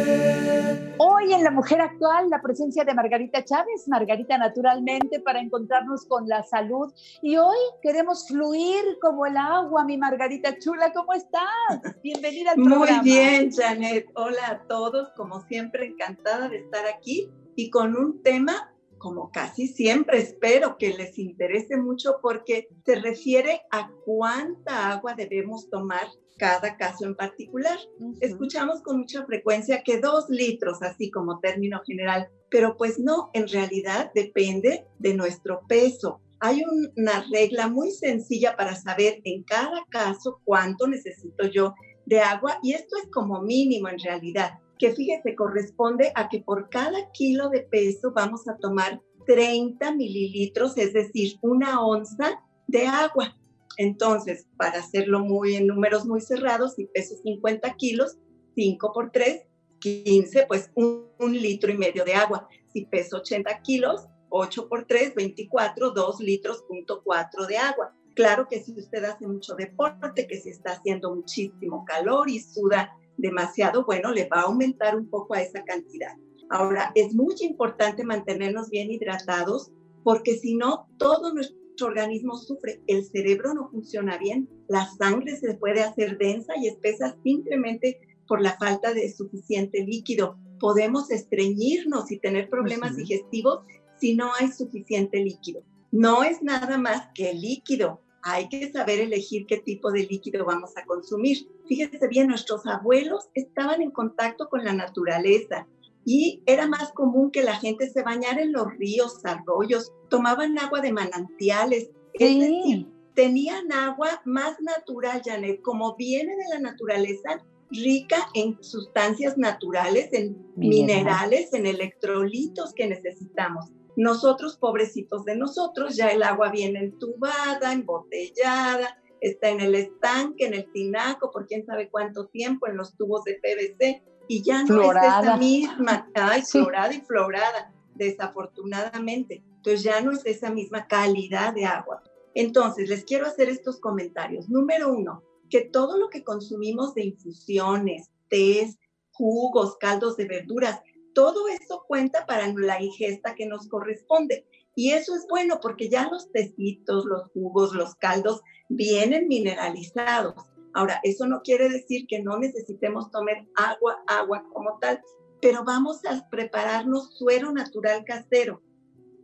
[1.48, 6.92] La Mujer Actual, la presencia de Margarita Chávez, Margarita Naturalmente, para encontrarnos con la salud.
[7.22, 12.02] Y hoy queremos fluir como el agua, mi Margarita Chula, ¿cómo estás?
[12.02, 13.00] Bienvenida al programa.
[13.00, 14.10] Muy bien, Janet.
[14.14, 19.68] Hola a todos, como siempre, encantada de estar aquí y con un tema como casi
[19.68, 26.06] siempre, espero que les interese mucho porque se refiere a cuánta agua debemos tomar
[26.38, 27.78] cada caso en particular.
[28.20, 33.48] Escuchamos con mucha frecuencia que dos litros, así como término general, pero pues no, en
[33.48, 36.20] realidad depende de nuestro peso.
[36.40, 36.62] Hay
[36.96, 41.74] una regla muy sencilla para saber en cada caso cuánto necesito yo
[42.06, 46.68] de agua y esto es como mínimo en realidad que fíjese, corresponde a que por
[46.70, 53.36] cada kilo de peso vamos a tomar 30 mililitros, es decir, una onza de agua.
[53.76, 58.16] Entonces, para hacerlo muy en números muy cerrados, si peso 50 kilos,
[58.54, 59.42] 5 por 3,
[59.78, 62.48] 15, pues un, litro y medio de agua.
[62.72, 67.94] Si peso 80 kilos, 8 por 3, 24, 2 litros, punto 4 de agua.
[68.14, 72.96] Claro que si usted hace mucho deporte, que se está haciendo muchísimo calor y suda
[73.18, 76.16] demasiado, bueno, le va a aumentar un poco a esa cantidad.
[76.48, 79.70] Ahora, es muy importante mantenernos bien hidratados
[80.02, 82.80] porque si no, todo nuestro organismo sufre.
[82.86, 88.40] El cerebro no funciona bien, la sangre se puede hacer densa y espesa simplemente por
[88.40, 90.38] la falta de suficiente líquido.
[90.60, 93.60] Podemos estreñirnos y tener problemas digestivos
[94.00, 95.62] si no hay suficiente líquido.
[95.90, 100.76] No es nada más que líquido, hay que saber elegir qué tipo de líquido vamos
[100.76, 101.48] a consumir.
[101.66, 105.66] Fíjese bien, nuestros abuelos estaban en contacto con la naturaleza
[106.04, 110.80] y era más común que la gente se bañara en los ríos, arroyos, tomaban agua
[110.80, 111.90] de manantiales.
[112.14, 119.36] Es decir, tenían agua más natural, Janet, como viene de la naturaleza, rica en sustancias
[119.36, 123.66] naturales, en minerales, en electrolitos que necesitamos.
[123.98, 130.54] Nosotros, pobrecitos de nosotros, ya el agua viene entubada, embotellada, está en el estanque, en
[130.54, 134.82] el tinaco, por quién sabe cuánto tiempo, en los tubos de PVC, y ya no
[134.82, 139.42] es esa misma, ay, florada y florada, desafortunadamente.
[139.56, 142.00] Entonces ya no es esa misma calidad de agua.
[142.34, 144.48] Entonces, les quiero hacer estos comentarios.
[144.48, 148.78] Número uno, que todo lo que consumimos de infusiones, tés,
[149.10, 150.80] jugos, caldos de verduras,
[151.18, 154.46] todo eso cuenta para la ingesta que nos corresponde.
[154.76, 160.36] Y eso es bueno porque ya los tecitos, los jugos, los caldos vienen mineralizados.
[160.74, 165.02] Ahora, eso no quiere decir que no necesitemos tomar agua, agua como tal,
[165.42, 168.62] pero vamos a prepararnos suero natural casero,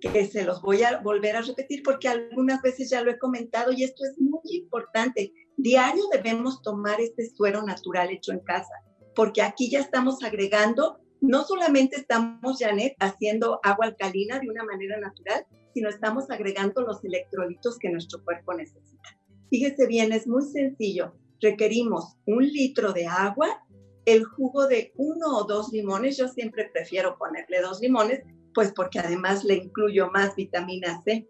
[0.00, 3.70] que se los voy a volver a repetir porque algunas veces ya lo he comentado
[3.70, 5.32] y esto es muy importante.
[5.56, 8.74] Diario debemos tomar este suero natural hecho en casa,
[9.14, 14.98] porque aquí ya estamos agregando no solamente estamos, Janet, haciendo agua alcalina de una manera
[14.98, 19.18] natural, sino estamos agregando los electrolitos que nuestro cuerpo necesita.
[19.50, 21.14] Fíjese bien, es muy sencillo.
[21.40, 23.64] Requerimos un litro de agua,
[24.04, 28.22] el jugo de uno o dos limones, yo siempre prefiero ponerle dos limones,
[28.52, 31.28] pues porque además le incluyo más vitamina C,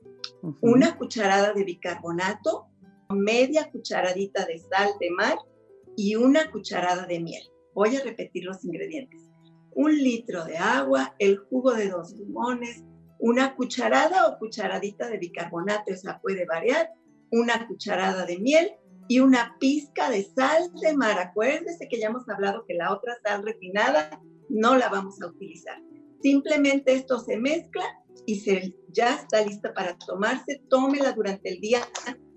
[0.60, 2.66] una cucharada de bicarbonato,
[3.10, 5.38] media cucharadita de sal de mar
[5.96, 7.42] y una cucharada de miel.
[7.74, 9.33] Voy a repetir los ingredientes
[9.74, 12.84] un litro de agua, el jugo de dos limones,
[13.18, 16.90] una cucharada o cucharadita de bicarbonato, esa puede variar,
[17.30, 18.72] una cucharada de miel
[19.08, 21.18] y una pizca de sal de mar.
[21.18, 25.80] Acuérdese que ya hemos hablado que la otra sal refinada no la vamos a utilizar.
[26.22, 27.84] Simplemente esto se mezcla
[28.26, 30.62] y se, ya está lista para tomarse.
[30.68, 31.80] Tómela durante el día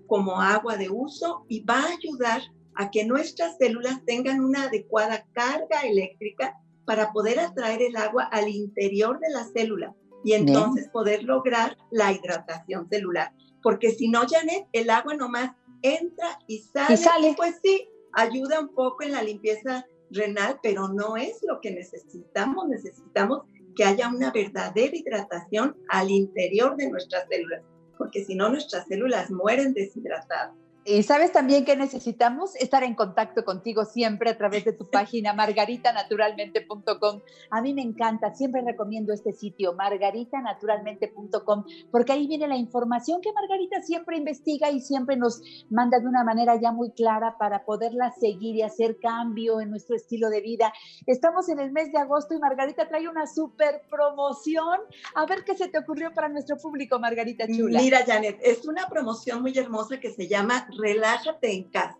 [0.06, 2.42] como agua de uso y va a ayudar
[2.74, 6.54] a que nuestras células tengan una adecuada carga eléctrica
[6.88, 12.12] para poder atraer el agua al interior de la célula y entonces poder lograr la
[12.12, 13.30] hidratación celular.
[13.62, 17.34] Porque si no, Janet, el agua nomás entra y sale, y sale.
[17.36, 22.66] pues sí, ayuda un poco en la limpieza renal, pero no es lo que necesitamos.
[22.68, 23.42] Necesitamos
[23.76, 27.62] que haya una verdadera hidratación al interior de nuestras células,
[27.98, 30.56] porque si no, nuestras células mueren deshidratadas.
[30.90, 35.34] Y sabes también que necesitamos estar en contacto contigo siempre a través de tu página
[35.34, 37.20] margaritanaturalmente.com.
[37.50, 43.34] A mí me encanta, siempre recomiendo este sitio, margaritanaturalmente.com, porque ahí viene la información que
[43.34, 48.10] Margarita siempre investiga y siempre nos manda de una manera ya muy clara para poderla
[48.12, 50.72] seguir y hacer cambio en nuestro estilo de vida.
[51.06, 54.80] Estamos en el mes de agosto y Margarita trae una super promoción.
[55.14, 57.78] A ver qué se te ocurrió para nuestro público, Margarita Chula.
[57.82, 61.98] Mira, Janet, es una promoción muy hermosa que se llama Relájate en casa.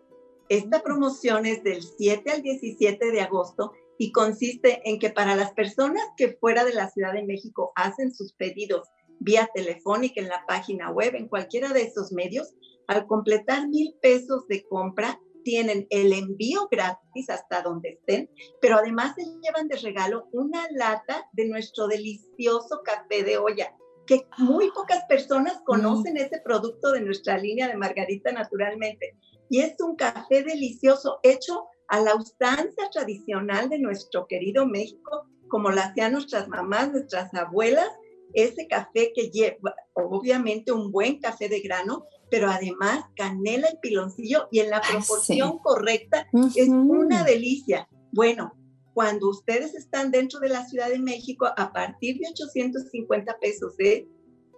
[0.49, 5.53] Esta promoción es del 7 al 17 de agosto y consiste en que para las
[5.53, 8.89] personas que fuera de la Ciudad de México hacen sus pedidos
[9.19, 12.55] vía telefónica en la página web, en cualquiera de esos medios,
[12.87, 19.17] al completar mil pesos de compra, tienen el envío gratis hasta donde estén, pero además
[19.17, 23.75] se llevan de regalo una lata de nuestro delicioso café de olla
[24.09, 29.15] que muy pocas personas conocen ese producto de nuestra línea de Margarita naturalmente.
[29.51, 35.71] Y es un café delicioso hecho a la usanza tradicional de nuestro querido México, como
[35.71, 37.89] lo hacían nuestras mamás, nuestras abuelas,
[38.33, 44.49] ese café que lleva obviamente un buen café de grano, pero además canela y piloncillo
[44.51, 47.89] y en la proporción correcta es una delicia.
[48.13, 48.58] Bueno,
[48.99, 54.09] cuando ustedes están dentro de la Ciudad de México, a partir de 850 pesos de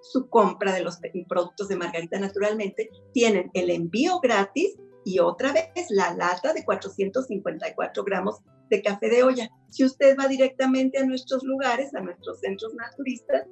[0.00, 0.98] su compra de los
[1.28, 8.02] productos de Margarita naturalmente, tienen el envío gratis y otra vez la lata de 454
[8.02, 8.38] gramos
[8.70, 9.50] de café de olla.
[9.68, 13.46] Si usted va directamente a nuestros lugares, a nuestros centros naturistas,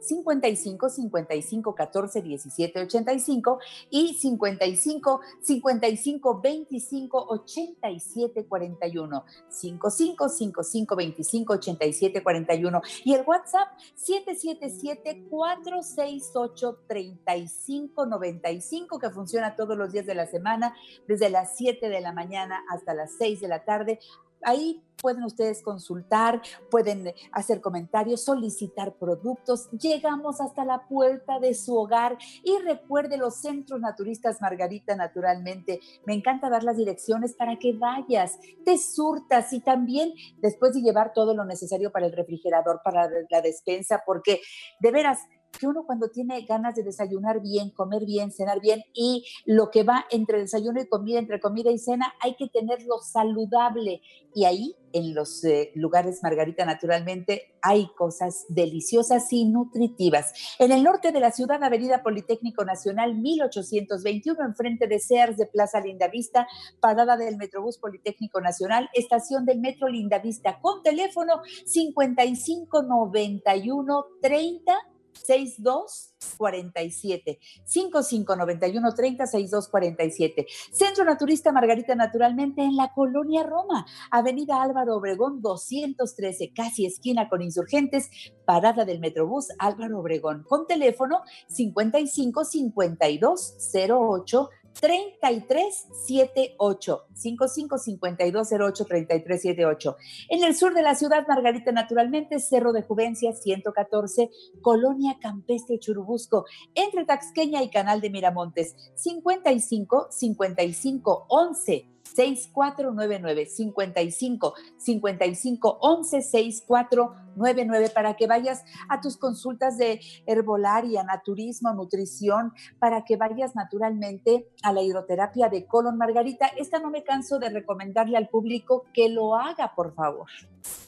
[0.00, 0.88] 55 14 17 85.
[0.88, 3.58] 55 55 14 17 85
[3.90, 15.26] y 55 55 25 87 41 55 55 25 87 41 y el WhatsApp 777
[15.30, 20.74] 468 35 95 que funciona todos los días de la semana
[21.06, 23.98] desde las 7 de la mañana hasta las 6 de la tarde
[24.42, 29.70] Ahí pueden ustedes consultar, pueden hacer comentarios, solicitar productos.
[29.70, 35.80] Llegamos hasta la puerta de su hogar y recuerde los centros naturistas Margarita naturalmente.
[36.04, 41.12] Me encanta dar las direcciones para que vayas, te surtas y también después de llevar
[41.12, 44.40] todo lo necesario para el refrigerador, para la despensa, porque
[44.80, 45.20] de veras
[45.58, 49.82] que uno cuando tiene ganas de desayunar bien, comer bien, cenar bien y lo que
[49.82, 54.00] va entre desayuno y comida, entre comida y cena, hay que tenerlo saludable.
[54.34, 60.32] Y ahí, en los eh, lugares Margarita, naturalmente, hay cosas deliciosas y nutritivas.
[60.58, 65.80] En el norte de la ciudad, Avenida Politécnico Nacional 1821, enfrente de Sears de Plaza
[65.80, 66.46] Lindavista,
[66.80, 74.78] parada del Metrobús Politécnico Nacional, estación del Metro Lindavista, con teléfono 5591 30
[75.24, 85.42] 6247 5591 30 6247 Centro Naturista Margarita Naturalmente en la Colonia Roma, Avenida Álvaro Obregón
[85.42, 88.08] 213, casi esquina con insurgentes,
[88.44, 94.50] parada del Metrobús Álvaro Obregón, con teléfono 55 52 08
[94.80, 99.96] 3378 555208 3378.
[100.28, 106.44] En el sur de la ciudad, Margarita, naturalmente, Cerro de Juvencia 114, Colonia Campestre Churubusco,
[106.74, 118.14] entre Taxqueña y Canal de Miramontes 55 55 11 6499 55 55 11 6499 para
[118.14, 124.82] que vayas a tus consultas de herbolaria, naturismo, nutrición, para que vayas naturalmente a la
[124.82, 126.46] hidroterapia de colon Margarita.
[126.46, 130.28] Esta no me canso de recomendarle al público que lo haga, por favor.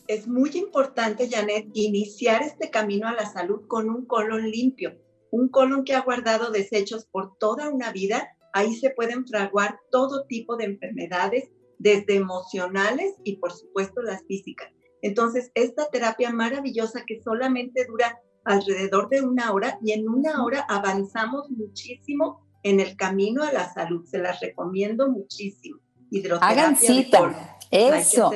[0.07, 4.97] Es muy importante, Janet, iniciar este camino a la salud con un colon limpio,
[5.31, 10.27] un colon que ha guardado desechos por toda una vida ahí se pueden fraguar todo
[10.27, 14.69] tipo de enfermedades, desde emocionales y por supuesto las físicas.
[15.03, 20.67] Entonces, esta terapia maravillosa que solamente dura alrededor de una hora y en una hora
[20.69, 24.05] avanzamos muchísimo en el camino a la salud.
[24.05, 25.81] Se las recomiendo muchísimo.
[26.11, 27.59] Hidroterapia Hagan cita.
[27.71, 28.31] Eso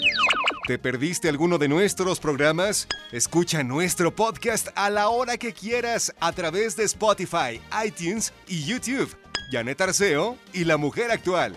[0.67, 2.89] ¿Te perdiste alguno de nuestros programas?
[3.13, 9.15] Escucha nuestro podcast a la hora que quieras a través de Spotify, iTunes y YouTube.
[9.53, 11.55] Janet Arceo y la mujer actual.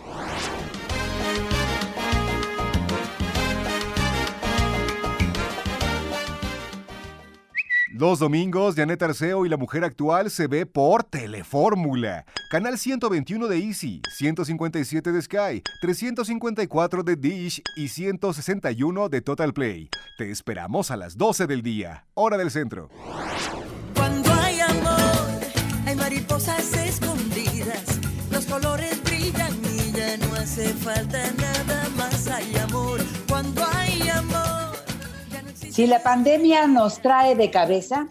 [8.00, 12.24] Los domingos, Janet Arceo y la mujer actual se ve por Telefórmula.
[12.50, 19.90] Canal 121 de Easy, 157 de Sky, 354 de Dish y 161 de Total Play.
[20.18, 22.88] Te esperamos a las 12 del día, hora del centro.
[23.94, 25.42] Cuando hay amor,
[25.86, 28.00] hay mariposas escondidas,
[28.32, 32.28] los colores brillan y ya no hace falta nada más.
[32.30, 34.69] Hay amor, cuando hay amor.
[35.80, 38.10] Si la pandemia nos trae de cabeza,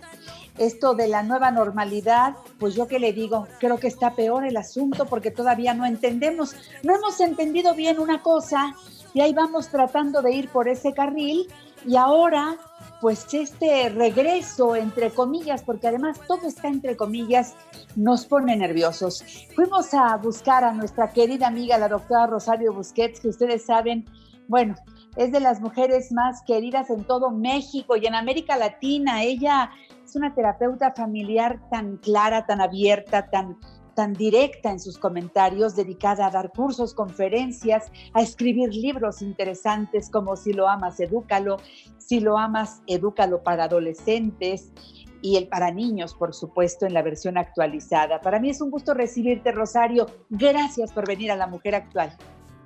[0.56, 4.56] esto de la nueva normalidad, pues yo qué le digo, creo que está peor el
[4.56, 8.74] asunto porque todavía no entendemos, no hemos entendido bien una cosa
[9.12, 11.46] y ahí vamos tratando de ir por ese carril
[11.86, 12.56] y ahora
[13.02, 17.54] pues este regreso entre comillas, porque además todo está entre comillas,
[17.96, 19.22] nos pone nerviosos.
[19.54, 24.06] Fuimos a buscar a nuestra querida amiga, la doctora Rosario Busquets, que ustedes saben,
[24.46, 24.74] bueno,
[25.16, 29.22] es de las mujeres más queridas en todo México y en América Latina.
[29.22, 29.70] Ella
[30.04, 33.59] es una terapeuta familiar tan clara, tan abierta, tan,
[33.94, 40.36] tan directa en sus comentarios, dedicada a dar cursos, conferencias, a escribir libros interesantes como
[40.36, 41.56] Si lo amas, edúcalo,
[41.98, 44.72] Si lo amas, edúcalo para adolescentes
[45.20, 48.20] y el para niños, por supuesto, en la versión actualizada.
[48.20, 50.06] Para mí es un gusto recibirte, Rosario.
[50.30, 52.16] Gracias por venir a La Mujer Actual.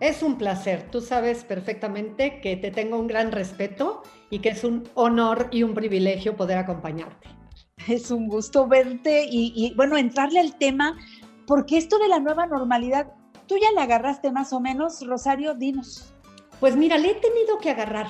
[0.03, 0.91] Es un placer.
[0.91, 5.63] Tú sabes perfectamente que te tengo un gran respeto y que es un honor y
[5.63, 7.29] un privilegio poder acompañarte.
[7.87, 10.99] Es un gusto verte y, y, bueno, entrarle al tema,
[11.47, 13.13] porque esto de la nueva normalidad,
[13.47, 16.13] tú ya la agarraste más o menos, Rosario, dinos.
[16.59, 18.09] Pues mira, le he tenido que agarrar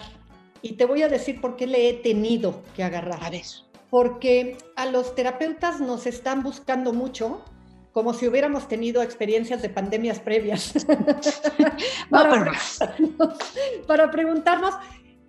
[0.63, 3.23] y te voy a decir por qué le he tenido que agarrar.
[3.23, 3.45] A ver.
[3.91, 7.45] Porque a los terapeutas nos están buscando mucho
[7.93, 10.73] como si hubiéramos tenido experiencias de pandemias previas.
[12.11, 13.39] para, preguntarnos,
[13.87, 14.75] para, preguntarnos,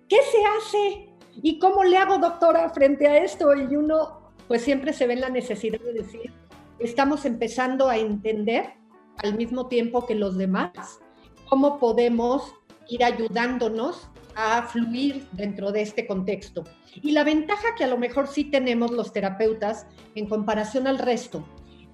[0.08, 1.08] ¿qué se hace?
[1.42, 3.54] ¿Y cómo le hago, doctora, frente a esto?
[3.54, 6.32] Y uno, pues siempre se ve en la necesidad de decir,
[6.78, 8.72] estamos empezando a entender
[9.18, 11.00] al mismo tiempo que los demás
[11.48, 12.54] cómo podemos
[12.88, 16.64] ir ayudándonos a fluir dentro de este contexto.
[16.94, 21.44] Y la ventaja que a lo mejor sí tenemos los terapeutas en comparación al resto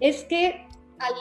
[0.01, 0.67] es que
[0.99, 1.15] al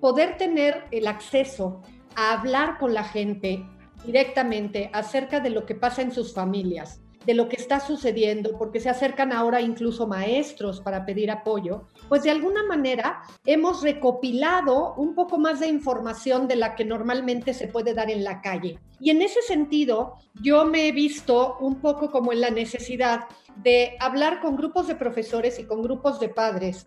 [0.00, 1.82] poder tener el acceso
[2.16, 3.64] a hablar con la gente
[4.04, 8.80] directamente acerca de lo que pasa en sus familias, de lo que está sucediendo, porque
[8.80, 15.14] se acercan ahora incluso maestros para pedir apoyo, pues de alguna manera hemos recopilado un
[15.14, 18.78] poco más de información de la que normalmente se puede dar en la calle.
[19.00, 23.24] Y en ese sentido, yo me he visto un poco como en la necesidad
[23.56, 26.86] de hablar con grupos de profesores y con grupos de padres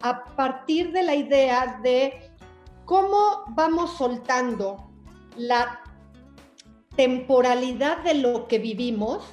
[0.00, 2.30] a partir de la idea de
[2.84, 4.90] cómo vamos soltando
[5.36, 5.80] la
[6.96, 9.24] temporalidad de lo que vivimos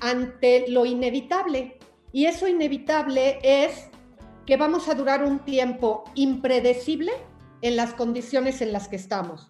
[0.00, 1.78] ante lo inevitable.
[2.12, 3.90] Y eso inevitable es
[4.46, 7.12] que vamos a durar un tiempo impredecible
[7.62, 9.48] en las condiciones en las que estamos.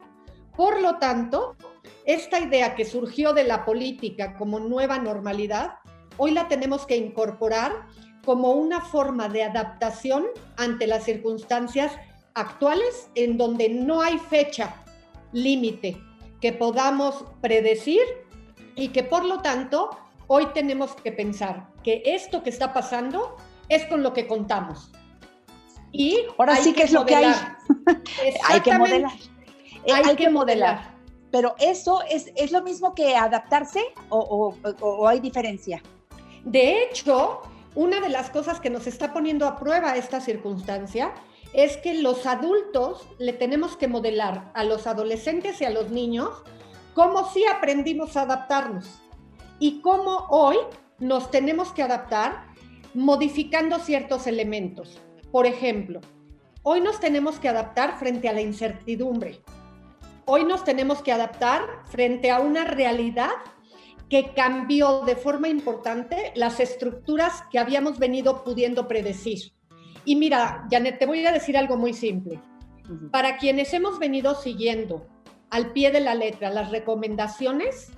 [0.57, 1.57] Por lo tanto,
[2.05, 5.75] esta idea que surgió de la política como nueva normalidad,
[6.17, 7.87] hoy la tenemos que incorporar
[8.25, 11.93] como una forma de adaptación ante las circunstancias
[12.35, 14.75] actuales en donde no hay fecha
[15.33, 16.01] límite
[16.41, 18.01] que podamos predecir
[18.75, 19.91] y que por lo tanto
[20.27, 23.37] hoy tenemos que pensar que esto que está pasando
[23.69, 24.91] es con lo que contamos.
[25.93, 27.35] Y ahora sí que es lo que hay.
[28.49, 29.13] hay que modelar.
[29.87, 30.77] Hay, hay que, que modelar.
[30.77, 31.01] modelar.
[31.33, 35.83] Pero eso es, es lo mismo que adaptarse o, o, o hay diferencia.
[36.45, 37.43] De hecho,
[37.75, 41.13] una de las cosas que nos está poniendo a prueba esta circunstancia
[41.53, 46.31] es que los adultos le tenemos que modelar a los adolescentes y a los niños
[46.95, 49.01] cómo sí aprendimos a adaptarnos
[49.59, 50.57] y cómo hoy
[50.99, 52.47] nos tenemos que adaptar
[52.95, 55.01] modificando ciertos elementos.
[55.31, 56.01] Por ejemplo,
[56.63, 59.41] hoy nos tenemos que adaptar frente a la incertidumbre.
[60.27, 63.31] Hoy nos tenemos que adaptar frente a una realidad
[64.11, 69.53] que cambió de forma importante las estructuras que habíamos venido pudiendo predecir.
[70.05, 72.41] Y mira, Janet, te voy a decir algo muy simple.
[73.13, 75.07] Para quienes hemos venido siguiendo
[75.49, 77.93] al pie de la letra las recomendaciones,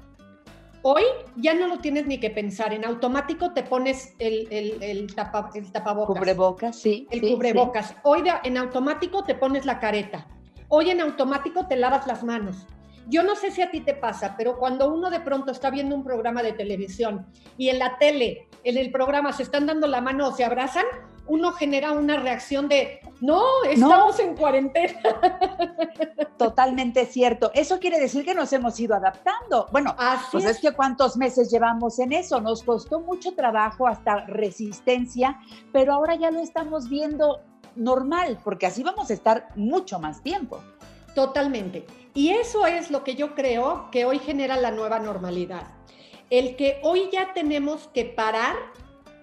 [0.83, 1.03] hoy
[1.37, 2.75] ya no lo tienes ni que pensar.
[2.75, 6.19] En automático te pones el, el, el, tapa, el tapabocas.
[6.19, 7.09] Cubrebocas, sí.
[7.11, 7.95] El cubrebocas.
[8.03, 10.27] Hoy en automático te pones la careta.
[10.69, 12.67] Hoy en automático te lavas las manos.
[13.09, 15.95] Yo no sé si a ti te pasa, pero cuando uno de pronto está viendo
[15.95, 17.27] un programa de televisión
[17.57, 20.85] y en la tele, en el programa se están dando la mano o se abrazan,
[21.27, 25.01] uno genera una reacción de, no, estamos en cuarentena.
[26.37, 27.53] Totalmente cierto.
[27.55, 29.69] Eso quiere decir que nos hemos ido adaptando.
[29.71, 29.95] Bueno,
[30.33, 30.61] pues es.
[30.61, 32.41] que cuántos meses llevamos en eso.
[32.41, 35.39] Nos costó mucho trabajo, hasta resistencia,
[35.73, 37.41] pero ahora ya lo estamos viendo
[37.77, 40.61] normal, porque así vamos a estar mucho más tiempo.
[41.15, 41.87] Totalmente.
[42.15, 45.69] Y eso es lo que yo creo que hoy genera la nueva normalidad.
[46.31, 48.57] El que hoy ya tenemos que parar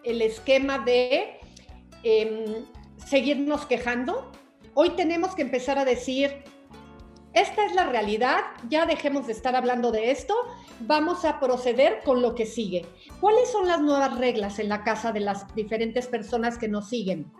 [0.03, 1.39] el esquema de
[2.03, 2.65] em,
[2.97, 4.31] seguirnos quejando.
[4.73, 6.43] Hoy tenemos que empezar a decir,
[7.33, 10.33] esta es la realidad, ya dejemos de estar hablando de esto,
[10.81, 12.87] vamos a proceder con lo que sigue.
[13.21, 17.31] ¿Cuáles son las nuevas reglas en la casa de las diferentes personas que nos siguen?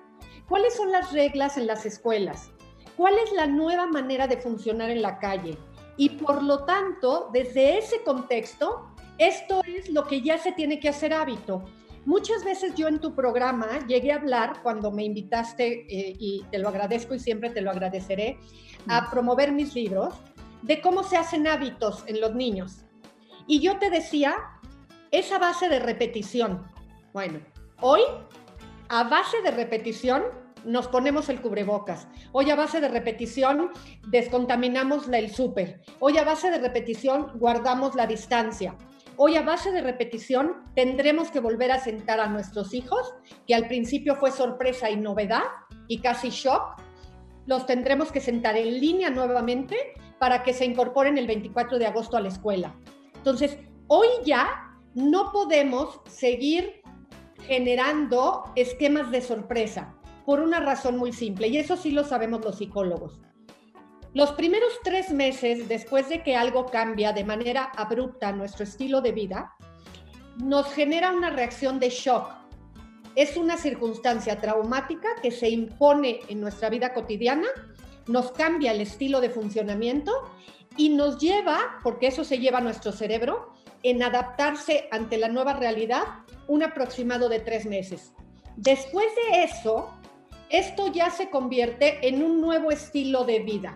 [0.47, 2.51] ¿Cuáles son las reglas en las escuelas?
[2.99, 5.57] ¿Cuál es la nueva manera de funcionar en la calle?
[5.95, 10.89] Y por lo tanto, desde ese contexto, esto es lo que ya se tiene que
[10.89, 11.63] hacer hábito.
[12.03, 16.59] Muchas veces yo en tu programa llegué a hablar cuando me invitaste, eh, y te
[16.59, 18.37] lo agradezco y siempre te lo agradeceré,
[18.89, 19.11] a mm.
[19.11, 20.13] promover mis libros,
[20.61, 22.83] de cómo se hacen hábitos en los niños.
[23.47, 24.35] Y yo te decía,
[25.11, 26.67] esa base de repetición.
[27.13, 27.39] Bueno,
[27.79, 28.01] hoy,
[28.89, 32.07] a base de repetición, nos ponemos el cubrebocas.
[32.31, 33.71] Hoy a base de repetición
[34.07, 35.81] descontaminamos el súper.
[35.99, 38.75] Hoy a base de repetición guardamos la distancia.
[39.17, 43.13] Hoy a base de repetición tendremos que volver a sentar a nuestros hijos,
[43.45, 45.43] que al principio fue sorpresa y novedad
[45.87, 46.81] y casi shock.
[47.45, 49.75] Los tendremos que sentar en línea nuevamente
[50.19, 52.75] para que se incorporen el 24 de agosto a la escuela.
[53.15, 53.57] Entonces,
[53.87, 56.81] hoy ya no podemos seguir
[57.47, 59.98] generando esquemas de sorpresa
[60.29, 63.19] por una razón muy simple, y eso sí lo sabemos los psicólogos.
[64.13, 69.11] Los primeros tres meses después de que algo cambia de manera abrupta nuestro estilo de
[69.11, 69.55] vida,
[70.37, 72.29] nos genera una reacción de shock.
[73.15, 77.47] Es una circunstancia traumática que se impone en nuestra vida cotidiana,
[78.05, 80.11] nos cambia el estilo de funcionamiento
[80.77, 85.53] y nos lleva, porque eso se lleva a nuestro cerebro, en adaptarse ante la nueva
[85.53, 86.03] realidad
[86.47, 88.13] un aproximado de tres meses.
[88.57, 89.89] Después de eso,
[90.49, 93.73] esto ya se convierte en un nuevo estilo de vida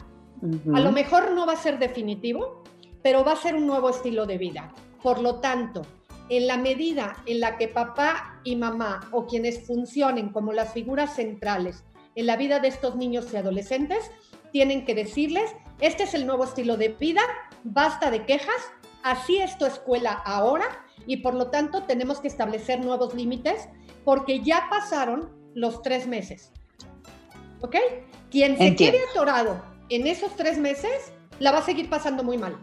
[0.74, 2.64] a lo mejor no va a ser definitivo,
[3.02, 4.74] pero va a ser un nuevo estilo de vida.
[5.02, 5.84] Por lo tanto,
[6.28, 11.16] en la medida en la que papá y mamá o quienes funcionen como las figuras
[11.16, 14.12] centrales en la vida de estos niños y adolescentes,
[14.52, 15.50] tienen que decirles,
[15.80, 17.22] este es el nuevo estilo de vida,
[17.64, 18.62] basta de quejas,
[19.02, 20.66] así es tu escuela ahora
[21.08, 23.70] y por lo tanto tenemos que establecer nuevos límites
[24.04, 26.52] porque ya pasaron los tres meses.
[27.64, 27.76] ¿Ok?
[28.30, 32.58] Quien se quede atorado en esos tres meses la va a seguir pasando muy mal.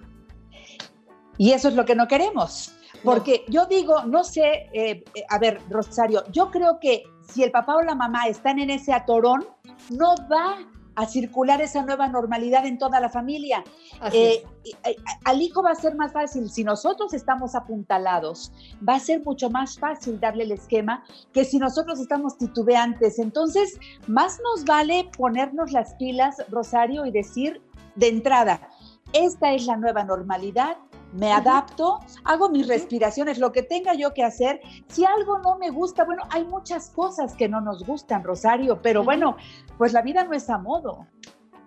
[1.39, 2.75] Y eso es lo que no queremos.
[3.03, 7.51] Porque yo digo, no sé, eh, eh, a ver, Rosario, yo creo que si el
[7.51, 9.47] papá o la mamá están en ese atorón,
[9.89, 10.59] no va
[11.01, 13.65] a circular esa nueva normalidad en toda la familia.
[14.13, 14.45] Eh,
[15.25, 18.53] al hijo va a ser más fácil, si nosotros estamos apuntalados,
[18.87, 23.19] va a ser mucho más fácil darle el esquema que si nosotros estamos titubeantes.
[23.19, 27.63] Entonces, más nos vale ponernos las pilas, Rosario, y decir
[27.97, 28.61] de entrada,
[29.15, 30.77] esta es la nueva normalidad,
[31.13, 34.61] me adapto, hago mis respiraciones, lo que tenga yo que hacer.
[34.89, 39.03] Si algo no me gusta, bueno, hay muchas cosas que no nos gustan, Rosario, pero
[39.05, 39.37] bueno,
[39.79, 41.07] pues la vida no es a modo.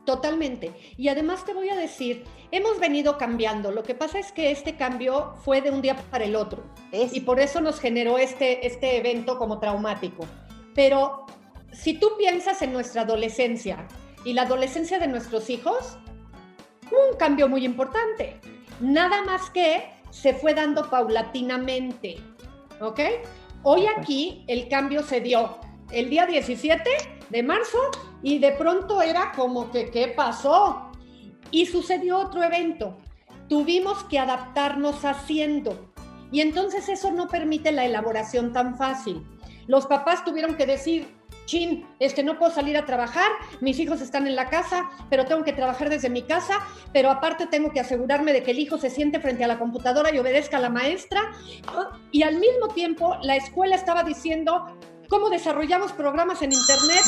[0.06, 0.74] Totalmente.
[0.98, 3.72] Y además te voy a decir, hemos venido cambiando.
[3.72, 6.64] Lo que pasa es que este cambio fue de un día para el otro.
[6.92, 10.26] Y por eso nos generó este, este evento como traumático.
[10.76, 11.26] Pero
[11.72, 13.88] si tú piensas en nuestra adolescencia
[14.26, 15.98] y la adolescencia de nuestros hijos,
[16.92, 18.40] un cambio muy importante.
[18.84, 22.18] Nada más que se fue dando paulatinamente,
[22.82, 23.00] ¿ok?
[23.64, 25.58] Hoy aquí el cambio se dio
[25.90, 26.90] el día 17
[27.30, 27.78] de marzo
[28.22, 30.92] y de pronto era como que, ¿qué pasó?
[31.50, 32.98] Y sucedió otro evento.
[33.48, 35.94] Tuvimos que adaptarnos haciendo.
[36.34, 39.26] Y entonces eso no permite la elaboración tan fácil.
[39.66, 41.08] Los papás tuvieron que decir,
[41.46, 43.30] chin, es que no puedo salir a trabajar,
[43.62, 46.60] mis hijos están en la casa, pero tengo que trabajar desde mi casa,
[46.92, 50.14] pero aparte tengo que asegurarme de que el hijo se siente frente a la computadora
[50.14, 51.22] y obedezca a la maestra.
[52.12, 54.78] Y al mismo tiempo, la escuela estaba diciendo
[55.10, 57.04] cómo desarrollamos programas en Internet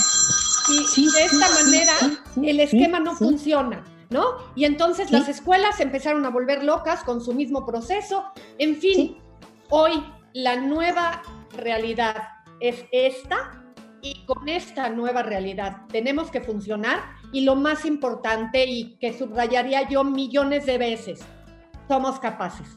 [0.97, 1.93] y de esta manera
[2.43, 3.83] el esquema no funciona.
[4.07, 4.37] ¿No?
[4.55, 8.23] Y entonces las escuelas empezaron a volver locas con su mismo proceso.
[8.59, 9.17] En fin,
[9.69, 9.93] hoy
[10.31, 11.23] la nueva
[11.57, 12.15] realidad
[12.59, 13.64] es esta
[14.05, 16.99] y con esta nueva realidad tenemos que funcionar
[17.31, 21.21] y lo más importante y que subrayaría yo millones de veces,
[21.87, 22.67] somos capaces.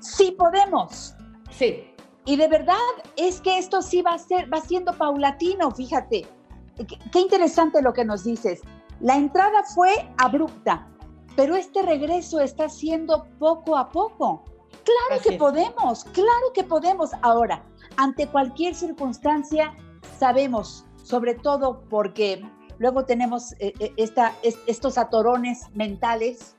[0.00, 1.14] Sí podemos.
[1.50, 1.84] Sí.
[2.24, 2.76] Y de verdad
[3.16, 6.26] es que esto sí va a ser, va siendo paulatino, fíjate.
[7.12, 8.62] Qué, interesante lo que nos dices.
[9.00, 10.88] La entrada fue abrupta,
[11.36, 14.44] pero este regreso está siendo poco a poco.
[14.84, 17.10] Claro que podemos, claro que podemos.
[17.22, 17.64] Ahora,
[17.96, 19.74] ante cualquier circunstancia,
[20.18, 22.44] sabemos, sobre todo porque
[22.78, 26.56] luego tenemos eh, eh, esta, estos atorones mentales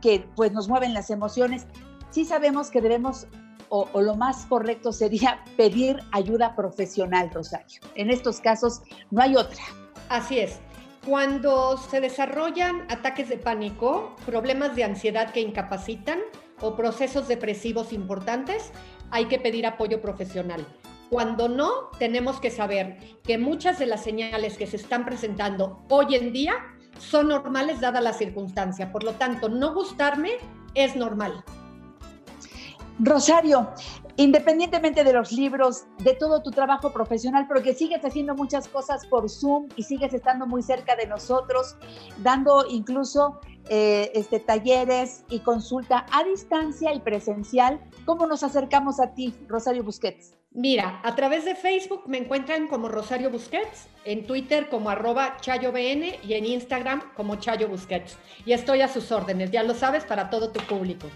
[0.00, 1.66] que pues nos mueven las emociones,
[2.10, 3.26] sí sabemos que debemos
[3.68, 7.80] o, o, lo más correcto sería pedir ayuda profesional, Rosario.
[7.94, 9.62] En estos casos no hay otra.
[10.08, 10.60] Así es.
[11.04, 16.18] Cuando se desarrollan ataques de pánico, problemas de ansiedad que incapacitan
[16.60, 18.72] o procesos depresivos importantes,
[19.10, 20.66] hay que pedir apoyo profesional.
[21.10, 26.16] Cuando no, tenemos que saber que muchas de las señales que se están presentando hoy
[26.16, 26.54] en día
[26.98, 28.90] son normales dada la circunstancia.
[28.90, 30.32] Por lo tanto, no gustarme
[30.74, 31.44] es normal.
[32.98, 33.70] Rosario,
[34.16, 39.28] independientemente de los libros, de todo tu trabajo profesional, porque sigues haciendo muchas cosas por
[39.28, 41.76] Zoom y sigues estando muy cerca de nosotros,
[42.18, 47.80] dando incluso eh, este, talleres y consulta a distancia y presencial.
[48.04, 50.34] ¿Cómo nos acercamos a ti, Rosario Busquets?
[50.52, 56.16] Mira, a través de Facebook me encuentran como Rosario Busquets, en Twitter como arroba ChayoBN
[56.26, 58.16] y en Instagram como Chayo Busquets.
[58.46, 61.08] Y estoy a sus órdenes, ya lo sabes, para todo tu público.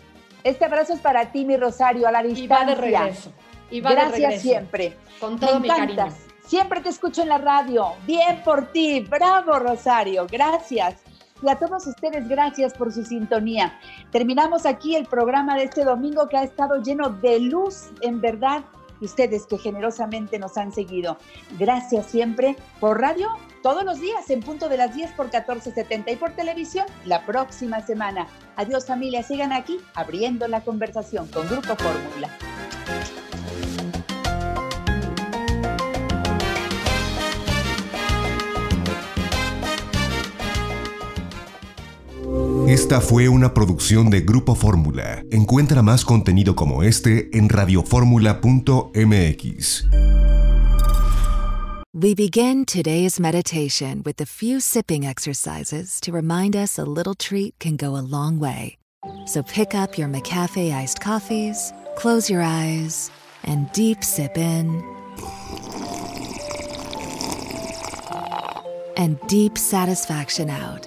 [0.45, 2.45] Este abrazo es para ti, mi Rosario, a la distancia.
[2.45, 3.33] Y va de regreso.
[3.71, 4.43] Y va Gracias de regreso.
[4.43, 4.97] siempre.
[5.19, 6.09] Con todo mi cariño.
[6.45, 7.93] Siempre te escucho en la radio.
[8.07, 9.01] Bien por ti.
[9.09, 10.27] Bravo, Rosario.
[10.31, 10.97] Gracias.
[11.43, 13.79] Y a todos ustedes, gracias por su sintonía.
[14.11, 18.65] Terminamos aquí el programa de este domingo que ha estado lleno de luz, en verdad,
[19.01, 21.17] ustedes que generosamente nos han seguido.
[21.59, 23.29] Gracias siempre por radio,
[23.63, 27.81] todos los días en punto de las 10 por 1470 y por televisión la próxima
[27.81, 28.27] semana.
[28.57, 32.29] Adiós familia, sigan aquí abriendo la conversación con Grupo Fórmula.
[42.71, 45.25] Esta fue una producción de Grupo Fórmula.
[45.33, 49.87] Encuentra más contenido como este en radioformula.mx.
[51.93, 57.57] We begin today's meditation with a few sipping exercises to remind us a little treat
[57.59, 58.79] can go a long way.
[59.27, 63.11] So pick up your McCafe iced coffees, close your eyes,
[63.43, 64.81] and deep sip in.
[68.97, 70.87] And deep satisfaction out.